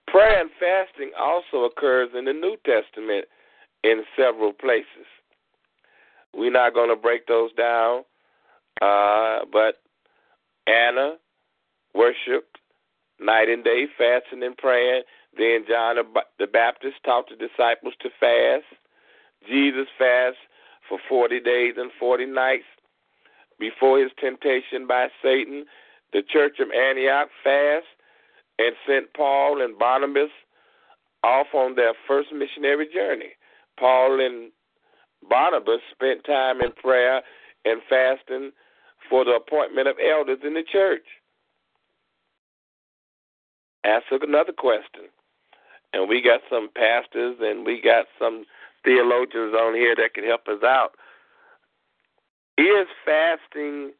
Prayer 0.07 0.41
and 0.41 0.49
fasting 0.59 1.11
also 1.17 1.63
occurs 1.63 2.09
in 2.17 2.25
the 2.25 2.33
New 2.33 2.57
Testament 2.65 3.25
in 3.83 4.03
several 4.17 4.53
places. 4.53 5.07
We're 6.33 6.51
not 6.51 6.73
going 6.73 6.89
to 6.89 6.95
break 6.95 7.27
those 7.27 7.51
down, 7.53 8.03
uh, 8.81 9.39
but 9.51 9.81
Anna 10.67 11.15
worshiped 11.93 12.57
night 13.19 13.49
and 13.49 13.63
day, 13.63 13.85
fasting 13.97 14.43
and 14.43 14.57
praying. 14.57 15.03
Then 15.37 15.65
John 15.67 15.97
the 16.39 16.47
Baptist 16.47 16.97
taught 17.05 17.29
the 17.29 17.35
disciples 17.35 17.93
to 18.01 18.09
fast. 18.19 18.65
Jesus 19.47 19.87
fasted 19.97 20.37
for 20.87 20.99
40 21.09 21.39
days 21.39 21.73
and 21.77 21.91
40 21.99 22.25
nights 22.27 22.65
before 23.59 23.99
his 23.99 24.11
temptation 24.19 24.87
by 24.87 25.07
Satan. 25.23 25.65
The 26.13 26.21
church 26.21 26.59
of 26.59 26.67
Antioch 26.71 27.29
fasted 27.43 27.83
and 28.59 28.75
sent 28.87 29.13
Paul 29.13 29.61
and 29.61 29.77
Barnabas 29.77 30.31
off 31.23 31.47
on 31.53 31.75
their 31.75 31.93
first 32.07 32.29
missionary 32.33 32.87
journey. 32.93 33.31
Paul 33.81 34.23
and 34.23 34.51
Barnabas 35.27 35.81
spent 35.91 36.23
time 36.23 36.61
in 36.61 36.71
prayer 36.71 37.23
and 37.65 37.81
fasting 37.89 38.51
for 39.09 39.25
the 39.25 39.31
appointment 39.31 39.87
of 39.87 39.95
elders 39.99 40.37
in 40.45 40.53
the 40.53 40.63
church. 40.71 41.05
Ask 43.83 44.05
another 44.11 44.53
question. 44.53 45.09
And 45.93 46.07
we 46.07 46.21
got 46.21 46.41
some 46.49 46.69
pastors 46.75 47.37
and 47.41 47.65
we 47.65 47.81
got 47.81 48.05
some 48.19 48.45
theologians 48.85 49.55
on 49.55 49.73
here 49.73 49.95
that 49.95 50.13
can 50.13 50.23
help 50.23 50.47
us 50.47 50.63
out. 50.63 50.91
Is 52.57 52.87
fasting 53.03 53.93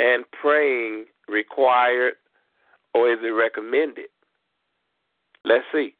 and 0.00 0.24
praying 0.32 1.06
required 1.28 2.14
or 2.94 3.12
is 3.12 3.20
it 3.22 3.28
recommended? 3.28 4.08
Let's 5.44 5.64
see. 5.72 5.94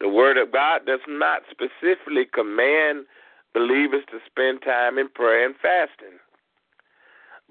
The 0.00 0.08
Word 0.08 0.36
of 0.36 0.52
God 0.52 0.86
does 0.86 1.00
not 1.08 1.42
specifically 1.50 2.26
command 2.32 3.06
believers 3.54 4.04
to 4.10 4.18
spend 4.26 4.60
time 4.62 4.98
in 4.98 5.08
prayer 5.08 5.46
and 5.46 5.54
fasting. 5.56 6.18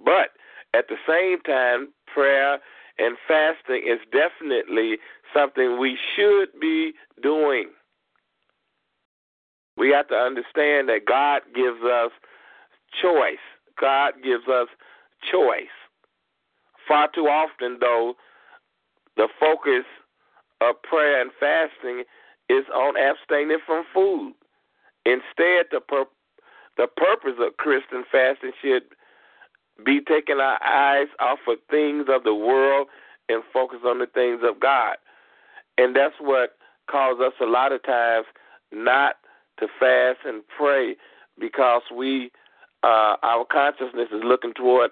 But 0.04 0.30
at 0.74 0.88
the 0.88 0.98
same 1.08 1.42
time, 1.42 1.94
prayer 2.06 2.60
and 3.00 3.18
fasting 3.28 3.84
is 3.88 4.00
definitely 4.12 4.98
something 5.34 5.80
we 5.80 5.98
should 6.16 6.50
be 6.60 6.94
doing. 7.22 7.70
We 9.78 9.90
have 9.90 10.08
to 10.10 10.16
understand 10.16 10.88
that 10.90 11.06
God 11.08 11.42
gives 11.54 11.82
us 11.84 12.12
choice. 13.02 13.44
God 13.80 14.14
gives 14.24 14.48
us 14.48 14.68
choice. 15.32 15.74
Far 16.88 17.10
too 17.14 17.28
often, 17.28 17.78
though, 17.80 18.14
the 19.18 19.28
focus 19.40 19.86
of 20.62 20.82
prayer 20.84 21.22
and 21.22 21.32
fasting 21.40 22.04
is 22.50 22.66
on 22.74 22.96
abstaining 22.98 23.60
from 23.66 23.84
food. 23.94 24.34
Instead, 25.06 25.68
the 25.72 25.80
pur- 25.80 26.06
the 26.78 26.88
purpose 26.98 27.40
of 27.40 27.58
Christian 27.58 28.04
fasting 28.12 28.52
should 28.62 28.84
be 29.86 30.02
taking 30.02 30.40
our 30.40 30.62
eyes 30.64 31.08
off 31.20 31.40
of 31.48 31.58
things 31.70 32.06
of 32.10 32.24
the 32.24 32.34
world 32.34 32.88
and 33.30 33.44
focus 33.54 33.80
on 33.86 34.00
the 34.00 34.08
things 34.08 34.42
of 34.44 34.60
God. 34.60 34.98
And 35.78 35.96
that's 35.96 36.16
what 36.20 36.58
causes 36.90 37.22
us 37.26 37.34
a 37.42 37.46
lot 37.46 37.72
of 37.72 37.84
times 37.84 38.26
not 38.72 39.16
to 39.60 39.68
fast 39.80 40.20
and 40.26 40.44
pray 40.58 40.96
because 41.40 41.82
we 41.94 42.32
uh, 42.84 43.16
our 43.24 43.46
consciousness 43.52 44.10
is 44.12 44.22
looking 44.24 44.54
toward 44.54 44.92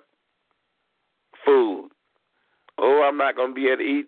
food. 1.45 1.89
Oh, 2.79 3.07
I'm 3.07 3.17
not 3.17 3.35
going 3.35 3.49
to 3.49 3.53
be 3.53 3.67
able 3.67 3.77
to 3.77 3.83
eat 3.83 4.07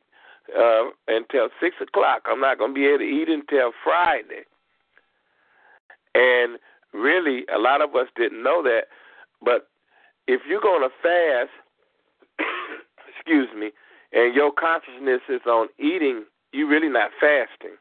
uh, 0.57 0.89
until 1.07 1.49
six 1.59 1.75
o'clock. 1.81 2.23
I'm 2.27 2.41
not 2.41 2.57
going 2.57 2.71
to 2.71 2.75
be 2.75 2.85
able 2.85 2.99
to 2.99 3.03
eat 3.03 3.29
until 3.29 3.71
Friday. 3.83 4.43
And 6.13 6.59
really, 6.93 7.45
a 7.53 7.59
lot 7.59 7.81
of 7.81 7.95
us 7.95 8.07
didn't 8.15 8.43
know 8.43 8.63
that. 8.63 8.83
But 9.43 9.67
if 10.27 10.41
you're 10.47 10.61
going 10.61 10.81
to 10.81 10.95
fast, 11.01 11.51
excuse 13.17 13.49
me, 13.57 13.71
and 14.13 14.33
your 14.33 14.51
consciousness 14.51 15.21
is 15.29 15.41
on 15.45 15.67
eating, 15.77 16.25
you're 16.51 16.69
really 16.69 16.89
not 16.89 17.11
fasting. 17.19 17.75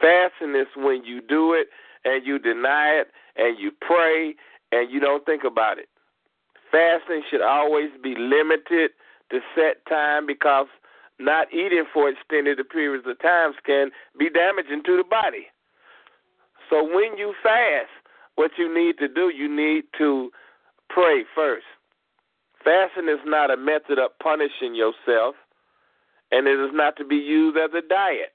Fasting 0.00 0.54
is 0.54 0.68
when 0.76 1.04
you 1.04 1.20
do 1.20 1.52
it 1.52 1.68
and 2.04 2.26
you 2.26 2.38
deny 2.38 3.00
it 3.00 3.08
and 3.36 3.58
you 3.58 3.70
pray 3.80 4.34
and 4.72 4.90
you 4.90 5.00
don't 5.00 5.26
think 5.26 5.44
about 5.44 5.78
it. 5.78 5.88
Fasting 6.70 7.22
should 7.30 7.42
always 7.42 7.90
be 8.02 8.14
limited 8.16 8.92
to 9.30 9.40
set 9.54 9.84
time 9.88 10.26
because 10.26 10.66
not 11.18 11.52
eating 11.52 11.84
for 11.92 12.08
extended 12.08 12.58
periods 12.70 13.04
of 13.08 13.20
times 13.20 13.56
can 13.64 13.90
be 14.18 14.30
damaging 14.30 14.82
to 14.86 14.96
the 14.96 15.04
body. 15.04 15.46
So 16.70 16.82
when 16.84 17.16
you 17.16 17.34
fast, 17.42 17.90
what 18.36 18.52
you 18.56 18.72
need 18.72 18.98
to 18.98 19.08
do, 19.08 19.32
you 19.34 19.48
need 19.54 19.84
to 19.98 20.30
pray 20.88 21.24
first. 21.34 21.66
Fasting 22.62 23.08
is 23.08 23.20
not 23.24 23.50
a 23.50 23.56
method 23.56 23.98
of 23.98 24.10
punishing 24.22 24.74
yourself, 24.74 25.34
and 26.30 26.46
it 26.46 26.58
is 26.58 26.70
not 26.72 26.96
to 26.96 27.04
be 27.04 27.16
used 27.16 27.56
as 27.56 27.70
a 27.72 27.86
diet. 27.86 28.32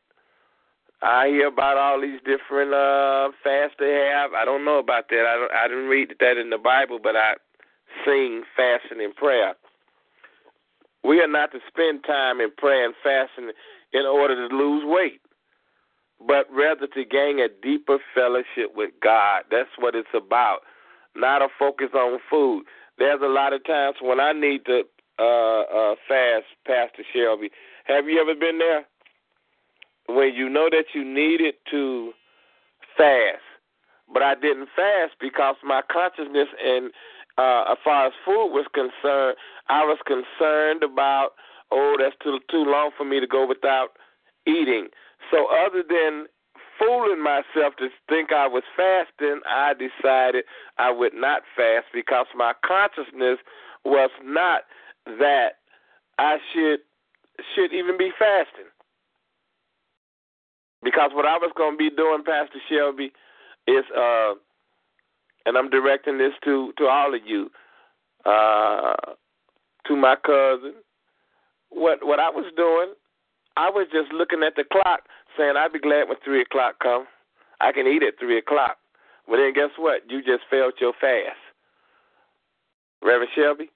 I 1.01 1.27
hear 1.27 1.47
about 1.47 1.77
all 1.77 1.99
these 1.99 2.19
different 2.23 2.73
uh 2.73 3.29
fasts 3.43 3.75
they 3.77 4.09
have. 4.11 4.31
I 4.33 4.45
don't 4.45 4.63
know 4.63 4.79
about 4.79 5.09
that. 5.09 5.25
I 5.27 5.35
don't, 5.35 5.51
I 5.51 5.67
didn't 5.67 5.89
read 5.89 6.15
that 6.19 6.37
in 6.37 6.49
the 6.49 6.57
Bible, 6.57 6.99
but 7.01 7.15
I 7.15 7.35
sing 8.05 8.43
fasting 8.55 9.03
and 9.03 9.13
prayer. 9.15 9.55
We 11.03 11.19
are 11.19 11.27
not 11.27 11.51
to 11.51 11.59
spend 11.67 12.03
time 12.05 12.39
in 12.39 12.51
prayer 12.57 12.85
and 12.85 12.95
fasting 13.03 13.51
in 13.93 14.05
order 14.05 14.47
to 14.47 14.55
lose 14.55 14.83
weight, 14.85 15.21
but 16.25 16.47
rather 16.51 16.87
to 16.87 17.05
gain 17.05 17.39
a 17.39 17.49
deeper 17.61 17.99
fellowship 18.15 18.75
with 18.75 18.91
God. 19.01 19.43
That's 19.51 19.69
what 19.77 19.95
it's 19.95 20.07
about, 20.15 20.59
not 21.15 21.41
a 21.41 21.47
focus 21.59 21.89
on 21.93 22.19
food. 22.29 22.63
There's 22.97 23.21
a 23.21 23.27
lot 23.27 23.53
of 23.53 23.65
times 23.65 23.97
when 24.01 24.19
I 24.19 24.33
need 24.33 24.65
to 24.65 24.83
uh, 25.19 25.61
uh, 25.61 25.95
fast, 26.07 26.45
Pastor 26.65 27.03
Shelby. 27.13 27.49
Have 27.85 28.07
you 28.07 28.19
ever 28.21 28.33
been 28.33 28.59
there? 28.59 28.85
when 30.07 30.33
you 30.33 30.49
know 30.49 30.69
that 30.69 30.85
you 30.93 31.03
needed 31.03 31.55
to 31.71 32.11
fast, 32.97 33.41
but 34.11 34.21
I 34.21 34.35
didn't 34.35 34.69
fast 34.75 35.13
because 35.19 35.55
my 35.63 35.81
consciousness 35.91 36.47
and 36.63 36.91
uh, 37.37 37.65
as 37.71 37.77
far 37.83 38.07
as 38.07 38.13
food 38.25 38.49
was 38.53 38.65
concerned, 38.73 39.37
I 39.69 39.83
was 39.85 39.97
concerned 40.05 40.83
about 40.83 41.31
oh 41.71 41.95
that's 41.99 42.15
too 42.23 42.39
too 42.49 42.63
long 42.63 42.91
for 42.97 43.05
me 43.05 43.19
to 43.19 43.27
go 43.27 43.47
without 43.47 43.89
eating. 44.45 44.87
So 45.31 45.47
other 45.47 45.83
than 45.87 46.27
fooling 46.79 47.21
myself 47.21 47.75
to 47.77 47.89
think 48.09 48.31
I 48.31 48.47
was 48.47 48.63
fasting, 48.75 49.41
I 49.47 49.73
decided 49.73 50.45
I 50.77 50.91
would 50.91 51.13
not 51.13 51.43
fast 51.55 51.87
because 51.93 52.25
my 52.35 52.53
consciousness 52.65 53.39
was 53.85 54.09
not 54.23 54.61
that 55.05 55.59
I 56.19 56.37
should 56.53 56.79
should 57.55 57.73
even 57.73 57.97
be 57.97 58.11
fasting. 58.17 58.69
Because 60.83 61.11
what 61.13 61.25
I 61.25 61.37
was 61.37 61.51
going 61.55 61.73
to 61.73 61.77
be 61.77 61.89
doing, 61.89 62.23
Pastor 62.25 62.59
Shelby, 62.69 63.11
is, 63.67 63.85
uh, 63.95 64.33
and 65.45 65.57
I'm 65.57 65.69
directing 65.69 66.17
this 66.17 66.33
to 66.45 66.73
to 66.77 66.85
all 66.85 67.13
of 67.13 67.21
you, 67.25 67.49
uh, 68.25 68.93
to 69.87 69.95
my 69.95 70.15
cousin. 70.25 70.75
What 71.69 72.05
what 72.05 72.19
I 72.19 72.29
was 72.29 72.51
doing, 72.55 72.93
I 73.57 73.69
was 73.69 73.87
just 73.91 74.11
looking 74.13 74.43
at 74.43 74.55
the 74.55 74.63
clock, 74.71 75.01
saying 75.37 75.53
I'd 75.57 75.73
be 75.73 75.79
glad 75.79 76.07
when 76.07 76.17
three 76.23 76.41
o'clock 76.41 76.75
come. 76.81 77.05
I 77.61 77.71
can 77.71 77.87
eat 77.87 78.03
at 78.03 78.19
three 78.19 78.37
o'clock. 78.37 78.77
But 79.27 79.37
then 79.37 79.53
guess 79.53 79.69
what? 79.77 80.01
You 80.09 80.19
just 80.19 80.43
failed 80.49 80.73
your 80.79 80.93
fast. 80.99 81.39
Reverend 83.01 83.31
Shelby? 83.35 83.69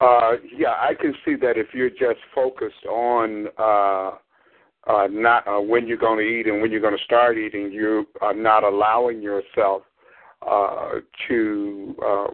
Uh, 0.00 0.32
yeah, 0.54 0.74
I 0.78 0.94
can 0.94 1.14
see 1.24 1.36
that 1.36 1.56
if 1.56 1.68
you're 1.72 1.90
just 1.90 2.20
focused 2.34 2.84
on 2.88 3.46
uh, 3.56 4.18
uh, 4.86 5.08
not 5.10 5.46
uh, 5.48 5.60
when 5.60 5.86
you're 5.86 5.96
going 5.96 6.18
to 6.18 6.24
eat 6.24 6.46
and 6.46 6.60
when 6.60 6.70
you're 6.70 6.80
going 6.80 6.96
to 6.96 7.04
start 7.04 7.36
eating, 7.38 7.72
you 7.72 8.06
are 8.20 8.34
not 8.34 8.64
allowing 8.64 9.20
yourself 9.20 9.82
uh, 10.46 11.00
to 11.28 11.94
uh, 12.04 12.26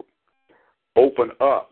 open 0.96 1.30
up 1.40 1.70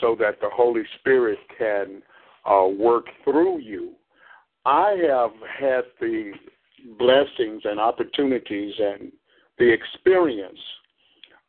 so 0.00 0.16
that 0.18 0.40
the 0.40 0.48
Holy 0.52 0.82
Spirit 1.00 1.38
can 1.58 2.02
uh, 2.50 2.66
work 2.66 3.06
through 3.24 3.60
you. 3.60 3.92
I 4.64 4.96
have 5.08 5.32
had 5.60 5.84
the 6.00 6.32
blessings 6.98 7.62
and 7.64 7.78
opportunities 7.78 8.74
and 8.78 9.12
the 9.58 9.70
experience 9.72 10.58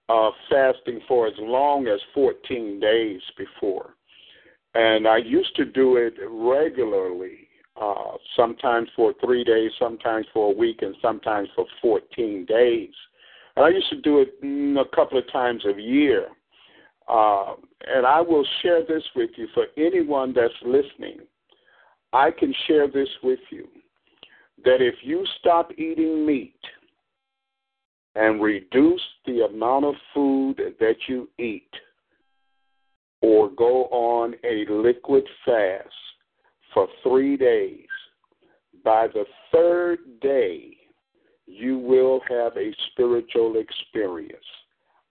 of 0.09 0.33
fasting 0.49 0.99
for 1.07 1.27
as 1.27 1.33
long 1.39 1.87
as 1.87 1.99
14 2.13 2.79
days 2.79 3.21
before. 3.37 3.95
And 4.75 5.07
I 5.07 5.17
used 5.17 5.55
to 5.55 5.65
do 5.65 5.97
it 5.97 6.13
regularly, 6.29 7.47
uh, 7.79 8.17
sometimes 8.35 8.87
for 8.95 9.13
three 9.23 9.43
days, 9.43 9.71
sometimes 9.79 10.25
for 10.33 10.51
a 10.51 10.55
week, 10.55 10.81
and 10.81 10.95
sometimes 11.01 11.49
for 11.55 11.65
14 11.81 12.45
days. 12.45 12.93
And 13.55 13.65
I 13.65 13.69
used 13.69 13.89
to 13.89 14.01
do 14.01 14.19
it 14.19 14.41
mm, 14.43 14.79
a 14.79 14.95
couple 14.95 15.17
of 15.17 15.31
times 15.31 15.63
a 15.65 15.79
year. 15.79 16.27
Uh, 17.07 17.53
and 17.87 18.05
I 18.05 18.21
will 18.21 18.45
share 18.61 18.85
this 18.85 19.03
with 19.15 19.31
you 19.35 19.47
for 19.53 19.65
anyone 19.77 20.33
that's 20.33 20.53
listening. 20.65 21.19
I 22.13 22.29
can 22.31 22.53
share 22.67 22.87
this 22.87 23.09
with 23.23 23.39
you 23.49 23.67
that 24.63 24.81
if 24.81 24.95
you 25.01 25.25
stop 25.39 25.71
eating 25.77 26.25
meat 26.25 26.59
and 28.15 28.41
reduce 28.41 29.01
the 29.25 29.45
amount 29.45 29.85
of 29.85 29.95
food 30.13 30.61
that 30.79 30.95
you 31.07 31.27
eat, 31.39 31.69
or 33.21 33.49
go 33.49 33.85
on 33.85 34.35
a 34.43 34.65
liquid 34.71 35.23
fast 35.45 35.89
for 36.73 36.87
three 37.03 37.37
days, 37.37 37.87
by 38.83 39.07
the 39.07 39.25
third 39.51 39.99
day, 40.21 40.75
you 41.45 41.77
will 41.77 42.21
have 42.29 42.55
a 42.57 42.73
spiritual 42.91 43.55
experience. 43.57 44.45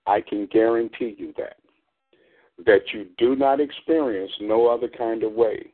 I 0.06 0.20
can 0.20 0.46
guarantee 0.46 1.14
you 1.18 1.32
that. 1.36 1.56
That 2.66 2.92
you 2.92 3.06
do 3.18 3.36
not 3.36 3.60
experience 3.60 4.32
no 4.40 4.66
other 4.66 4.88
kind 4.88 5.22
of 5.22 5.32
way. 5.32 5.72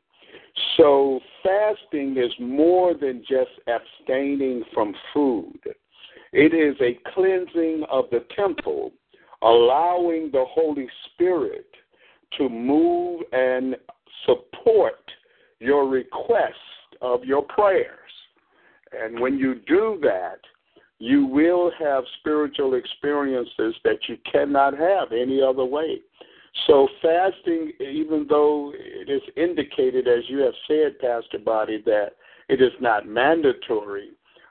So, 0.77 1.21
fasting 1.43 2.17
is 2.17 2.33
more 2.41 2.95
than 2.95 3.25
just 3.29 3.51
abstaining 3.67 4.65
from 4.75 4.95
food, 5.13 5.61
it 6.33 6.53
is 6.53 6.77
a 6.81 6.99
cleansing 7.15 7.85
of 7.91 8.05
the 8.11 8.25
temple, 8.37 8.93
allowing 9.43 10.31
the 10.31 10.45
Holy 10.49 10.89
Spirit 11.07 11.67
to 12.37 12.49
move 12.49 13.23
and 13.33 13.77
support 14.27 15.01
your 15.61 15.89
request 15.89 16.55
of 17.01 17.25
your 17.25 17.43
prayers. 17.43 18.11
And 18.93 19.21
when 19.21 19.39
you 19.39 19.57
do 19.67 19.99
that, 20.03 20.39
you 20.99 21.27
will 21.27 21.71
have 21.79 22.05
spiritual 22.21 22.75
experiences 22.75 23.75
that 23.85 23.99
you 24.09 24.17
cannot 24.31 24.77
have 24.77 25.13
any 25.13 25.41
other 25.41 25.65
way. 25.65 26.01
So, 26.67 26.89
fasting, 27.01 27.73
even 27.79 28.27
though 28.29 28.73
it 28.75 29.09
is 29.09 29.23
indicated, 29.37 30.09
as 30.09 30.25
you 30.29 30.39
have 30.39 30.55
said, 30.67 30.99
Pastor 30.99 31.39
Boddie, 31.39 31.83
that 31.87 32.17
it 32.49 32.61
is 32.61 32.73
not 32.81 33.07
mandatory, 33.07 34.11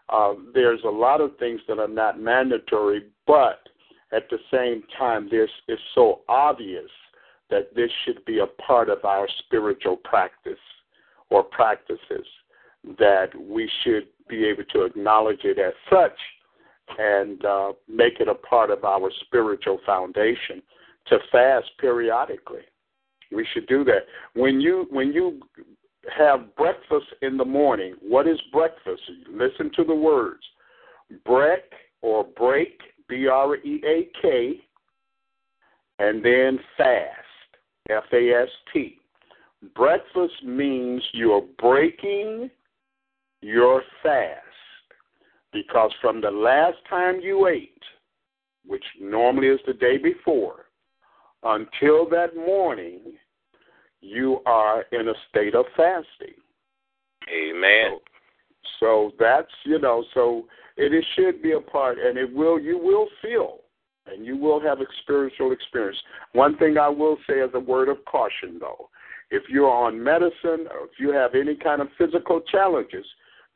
uh, 0.09 0.35
there's 0.53 0.79
a 0.85 0.89
lot 0.89 1.19
of 1.19 1.37
things 1.37 1.59
that 1.67 1.79
are 1.79 1.87
not 1.87 2.19
mandatory, 2.19 3.07
but 3.25 3.67
at 4.13 4.29
the 4.29 4.37
same 4.51 4.83
time, 4.97 5.27
this 5.29 5.49
is 5.67 5.79
so 5.95 6.21
obvious 6.29 6.89
that 7.49 7.75
this 7.75 7.91
should 8.05 8.23
be 8.23 8.39
a 8.39 8.47
part 8.61 8.89
of 8.89 9.03
our 9.03 9.27
spiritual 9.39 9.97
practice 9.97 10.59
or 11.29 11.43
practices 11.43 12.25
that 12.97 13.27
we 13.39 13.69
should 13.83 14.07
be 14.29 14.45
able 14.45 14.63
to 14.71 14.83
acknowledge 14.83 15.43
it 15.43 15.59
as 15.59 15.73
such 15.89 16.17
and 16.97 17.43
uh, 17.43 17.73
make 17.87 18.19
it 18.19 18.27
a 18.27 18.35
part 18.35 18.69
of 18.69 18.83
our 18.83 19.11
spiritual 19.25 19.79
foundation 19.85 20.61
to 21.07 21.17
fast 21.31 21.69
periodically. 21.79 22.61
We 23.31 23.45
should 23.53 23.67
do 23.67 23.83
that. 23.85 24.05
When 24.33 24.61
you 24.61 24.87
when 24.89 25.11
you 25.11 25.41
have 26.17 26.55
breakfast 26.55 27.07
in 27.21 27.35
the 27.35 27.45
morning, 27.45 27.95
what 28.01 28.27
is 28.27 28.39
breakfast? 28.53 29.01
Listen 29.29 29.69
to 29.75 29.83
the 29.83 29.95
words. 29.95 30.43
Break 31.25 31.63
or 32.01 32.23
break, 32.23 32.79
B 33.09 33.27
R 33.27 33.57
E 33.57 33.81
A 33.85 34.09
K, 34.21 34.61
and 35.99 36.23
then 36.23 36.59
fast, 36.77 37.49
F 37.89 38.03
A 38.13 38.43
S 38.43 38.49
T. 38.73 38.97
Breakfast 39.75 40.43
means 40.43 41.01
you're 41.13 41.45
breaking 41.59 42.49
your 43.41 43.81
fast 44.03 44.43
because 45.51 45.91
from 46.01 46.21
the 46.21 46.29
last 46.29 46.77
time 46.89 47.19
you 47.21 47.47
ate, 47.47 47.71
which 48.65 48.83
normally 49.01 49.47
is 49.47 49.59
the 49.65 49.73
day 49.73 49.97
before, 49.97 50.65
until 51.43 52.07
that 52.09 52.35
morning, 52.35 52.99
you 54.01 54.39
are 54.45 54.83
in 54.91 55.07
a 55.07 55.13
state 55.29 55.55
of 55.55 55.65
fasting. 55.75 56.35
Amen. 57.31 57.97
So, 58.79 59.11
so 59.11 59.11
that's 59.19 59.51
you 59.65 59.79
know, 59.79 60.03
so 60.13 60.45
it, 60.75 60.93
it 60.93 61.05
should 61.15 61.41
be 61.41 61.53
a 61.53 61.59
part, 61.59 61.97
and 61.97 62.17
it 62.17 62.31
will 62.31 62.59
you 62.59 62.77
will 62.77 63.07
feel, 63.21 63.59
and 64.05 64.25
you 64.25 64.37
will 64.37 64.59
have 64.59 64.81
a 64.81 64.85
spiritual 65.01 65.51
experience. 65.51 65.97
One 66.33 66.57
thing 66.57 66.77
I 66.77 66.89
will 66.89 67.17
say 67.27 67.41
as 67.41 67.49
a 67.53 67.59
word 67.59 67.89
of 67.89 68.03
caution, 68.05 68.57
though, 68.59 68.89
if 69.29 69.43
you're 69.49 69.69
on 69.69 70.01
medicine 70.01 70.67
or 70.71 70.85
if 70.85 70.99
you 70.99 71.11
have 71.11 71.35
any 71.35 71.55
kind 71.55 71.81
of 71.81 71.87
physical 71.97 72.41
challenges, 72.41 73.05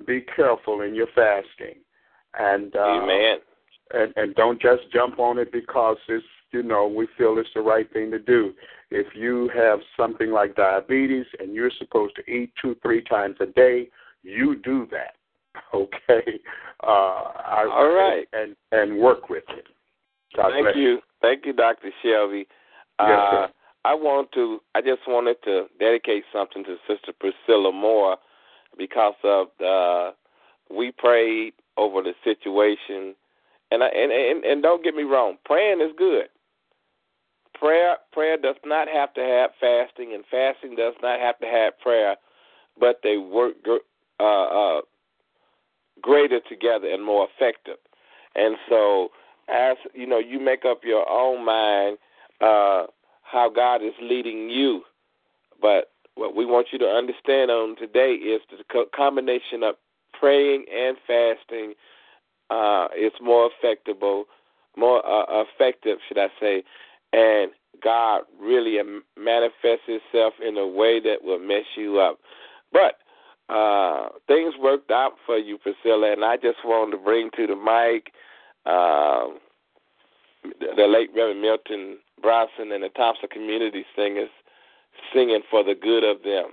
be 0.05 0.22
careful 0.36 0.82
in 0.82 0.95
your 0.95 1.07
fasting, 1.15 1.80
and 2.38 2.76
uh, 2.76 2.80
Amen. 2.80 3.38
And 3.93 4.13
and 4.15 4.36
don't 4.36 4.61
just 4.61 4.84
jump 4.93 5.19
on 5.19 5.38
it 5.38 5.51
because 5.51 5.97
it's 6.07 6.26
you 6.51 6.63
know 6.63 6.88
we 6.88 7.07
feel 7.17 7.38
it's 7.38 7.49
the 7.53 7.61
right 7.61 7.91
thing 7.91 8.09
to 8.11 8.19
do. 8.19 8.53
If 8.89 9.07
you 9.15 9.49
have 9.53 9.80
something 9.97 10.32
like 10.32 10.55
diabetes 10.55 11.26
and 11.39 11.53
you're 11.53 11.72
supposed 11.78 12.15
to 12.15 12.32
eat 12.32 12.53
two 12.61 12.76
three 12.82 13.03
times 13.03 13.36
a 13.41 13.47
day, 13.47 13.89
you 14.24 14.57
do 14.63 14.88
that. 14.91 15.15
Okay. 15.74 16.39
Uh, 16.82 16.88
I, 16.88 17.69
All 17.69 17.93
right. 17.93 18.26
And 18.32 18.55
and 18.72 18.97
work 18.97 19.30
with 19.30 19.43
it. 19.49 19.65
God 20.36 20.51
Thank 20.51 20.63
bless 20.63 20.76
you. 20.76 20.99
Thank 21.22 21.45
you, 21.45 21.53
Dr. 21.53 21.91
Shelby. 22.01 22.47
Yes, 22.99 23.19
uh, 23.19 23.32
sir. 23.32 23.47
I 23.84 23.96
want 23.96 24.32
to. 24.34 24.60
I 24.76 24.82
just 24.82 25.02
wanted 25.08 25.38
to 25.44 25.66
dedicate 25.80 26.24
something 26.32 26.64
to 26.66 26.76
Sister 26.88 27.14
Priscilla 27.20 27.72
Moore 27.72 28.18
because 28.78 29.16
of 29.24 29.48
uh, 29.66 30.12
we 30.70 30.92
prayed 30.92 31.54
over 31.78 32.02
the 32.02 32.14
situation, 32.24 33.16
and 33.72 33.84
I, 33.84 33.88
and, 33.88 34.12
and 34.12 34.44
and 34.46 34.62
don't 34.62 34.84
get 34.84 34.96
me 34.96 35.04
wrong, 35.04 35.38
praying 35.46 35.82
is 35.82 35.92
good. 35.98 36.26
Prayer 37.56 37.98
prayer 38.12 38.38
does 38.38 38.56
not 38.66 38.88
have 38.88 39.14
to 39.16 39.22
have 39.22 39.52
fasting, 39.60 40.14
and 40.14 40.24
fasting 40.30 40.76
does 40.76 40.94
not 41.02 41.20
have 41.20 41.40
to 41.40 41.48
have 41.48 41.80
prayer, 41.80 42.16
but 42.80 43.00
they 43.04 43.18
work 43.18 43.54
uh, 44.20 44.24
uh, 44.24 44.82
greater 46.02 46.40
together 46.48 46.88
and 46.88 47.04
more 47.04 47.28
effective. 47.36 47.78
And 48.36 48.56
so, 48.70 49.10
as 49.50 49.76
you 49.94 50.06
know, 50.06 50.20
you 50.20 50.40
make 50.40 50.66
up 50.66 50.82
your 50.84 51.10
own 51.10 51.44
mind 51.44 51.98
uh, 52.42 52.86
how 53.32 53.50
God 53.50 53.84
is 53.84 53.94
leading 54.02 54.50
you. 54.50 54.82
But 55.62 55.92
what 56.16 56.36
we 56.36 56.46
want 56.46 56.68
you 56.72 56.80
to 56.80 56.86
understand 56.86 57.50
on 57.50 57.76
today 57.78 58.14
is 58.14 58.42
the 58.50 58.86
combination 58.96 59.64
of 59.64 59.76
praying 60.20 60.66
and 60.74 60.98
fasting 61.08 61.74
uh, 62.50 62.88
is 62.98 63.14
more 63.22 63.50
effective, 63.50 63.96
more 64.78 65.06
uh, 65.06 65.44
effective, 65.44 65.98
should 66.08 66.18
I 66.18 66.28
say, 66.40 66.64
and 67.14 67.52
God 67.84 68.24
really 68.40 68.78
manifests 69.18 69.88
Himself 69.88 70.34
in 70.46 70.58
a 70.58 70.68
way 70.68 71.00
that 71.00 71.24
will 71.24 71.40
mess 71.40 71.66
you 71.76 72.00
up. 72.00 72.20
But 72.72 72.98
uh, 73.54 74.10
things 74.28 74.54
worked 74.62 74.92
out 74.92 75.14
for 75.26 75.38
you, 75.38 75.58
Priscilla, 75.58 76.12
and 76.12 76.24
I 76.24 76.36
just 76.36 76.60
wanted 76.64 76.98
to 76.98 77.04
bring 77.04 77.30
to 77.36 77.48
the 77.48 77.56
mic 77.56 78.14
uh, 78.66 79.28
the 80.60 80.88
late 80.88 81.10
Reverend 81.16 81.42
Milton 81.42 81.98
Brunson 82.22 82.72
and 82.72 82.84
the 82.84 82.89
Thompson 82.89 83.30
Community 83.30 83.86
Singers 83.95 84.30
singing 85.13 85.41
for 85.49 85.63
the 85.63 85.76
good 85.76 86.03
of 86.03 86.24
them. 86.24 86.51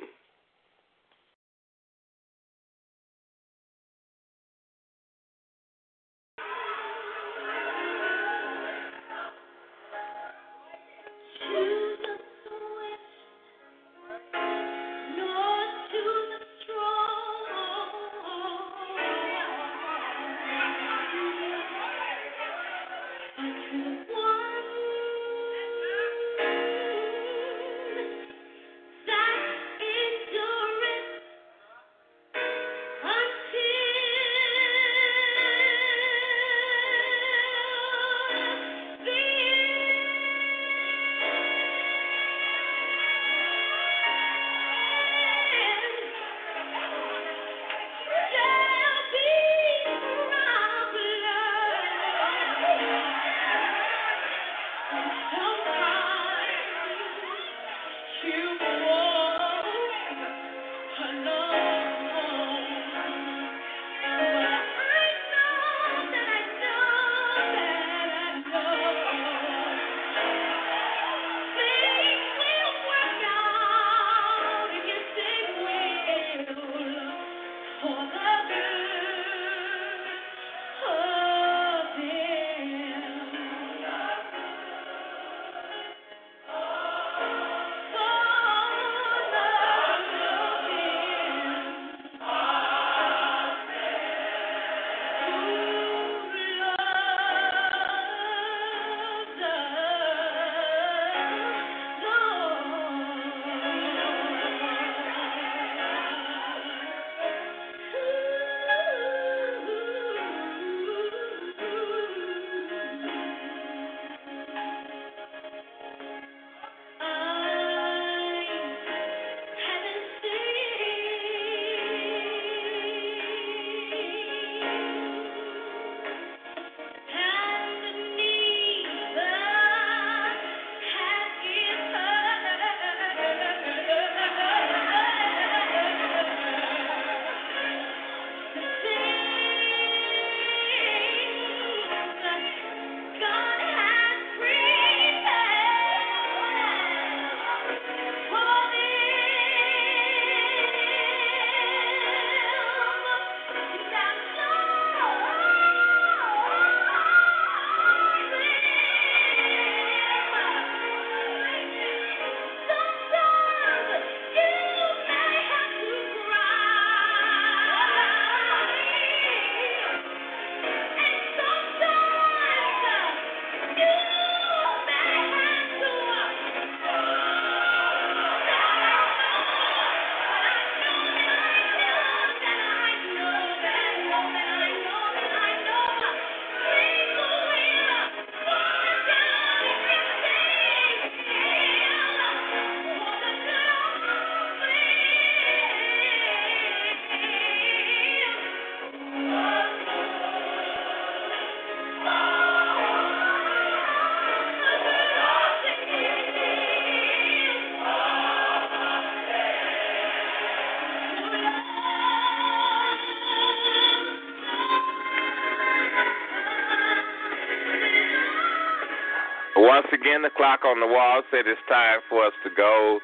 Again, 220.08 220.24
the 220.24 220.32
clock 220.32 220.64
on 220.64 220.80
the 220.80 220.88
wall 220.88 221.20
said 221.28 221.44
it's 221.44 221.60
time 221.68 222.00
for 222.08 222.24
us 222.24 222.32
to 222.40 222.48
go. 222.56 222.96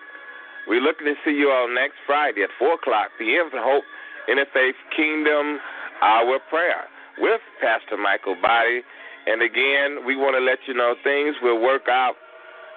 We're 0.65 0.81
looking 0.81 1.05
to 1.05 1.13
see 1.21 1.37
you 1.37 1.53
all 1.53 1.69
next 1.69 2.01
Friday 2.09 2.41
at 2.41 2.49
4 2.57 2.81
o'clock 2.81 3.13
p.m. 3.21 3.53
for 3.53 3.61
Hope 3.61 3.85
Interfaith 4.25 4.81
Kingdom 4.97 5.61
Hour 6.01 6.41
Prayer 6.49 6.89
with 7.21 7.45
Pastor 7.61 8.01
Mikal 8.01 8.41
Boddie. 8.41 8.81
And 9.29 9.45
again, 9.45 10.09
we 10.09 10.17
want 10.17 10.33
to 10.33 10.41
let 10.41 10.65
you 10.65 10.73
know 10.73 10.97
things 11.05 11.37
will 11.45 11.61
work 11.61 11.93
out. 11.93 12.17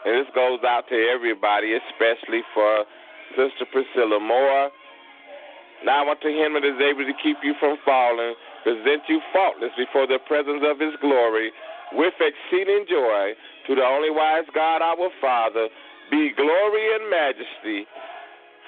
And 0.04 0.20
this 0.20 0.28
goes 0.36 0.60
out 0.68 0.92
to 0.92 1.00
everybody, 1.08 1.80
especially 1.80 2.44
for 2.52 2.84
Sister 3.32 3.64
Priscilla 3.72 4.20
Moore. 4.20 4.76
Now 5.88 6.04
I 6.04 6.06
want 6.06 6.20
to 6.28 6.36
him 6.36 6.52
that 6.60 6.68
is 6.68 6.76
able 6.84 7.08
to 7.08 7.16
keep 7.24 7.40
you 7.48 7.56
from 7.64 7.80
falling, 7.88 8.36
present 8.68 9.08
you 9.08 9.24
faultless 9.32 9.72
before 9.80 10.04
the 10.04 10.20
presence 10.28 10.68
of 10.68 10.84
his 10.84 11.00
glory 11.00 11.56
with 11.96 12.14
exceeding 12.20 12.84
joy 12.92 13.32
to 13.68 13.76
the 13.76 13.84
only 13.84 14.10
wise 14.10 14.48
God, 14.56 14.82
our 14.82 15.10
Father, 15.20 15.68
be 16.10 16.32
glory 16.36 16.96
and 16.96 17.10
majesty, 17.12 17.86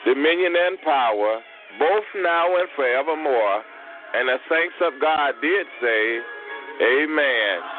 dominion 0.05 0.53
and 0.55 0.77
power, 0.81 1.39
both 1.79 2.03
now 2.21 2.47
and 2.57 2.67
forevermore. 2.75 3.63
And 4.13 4.27
the 4.27 4.37
saints 4.49 4.75
of 4.81 4.99
God 5.01 5.33
did 5.41 5.67
say, 5.81 6.19
Amen. 6.81 7.78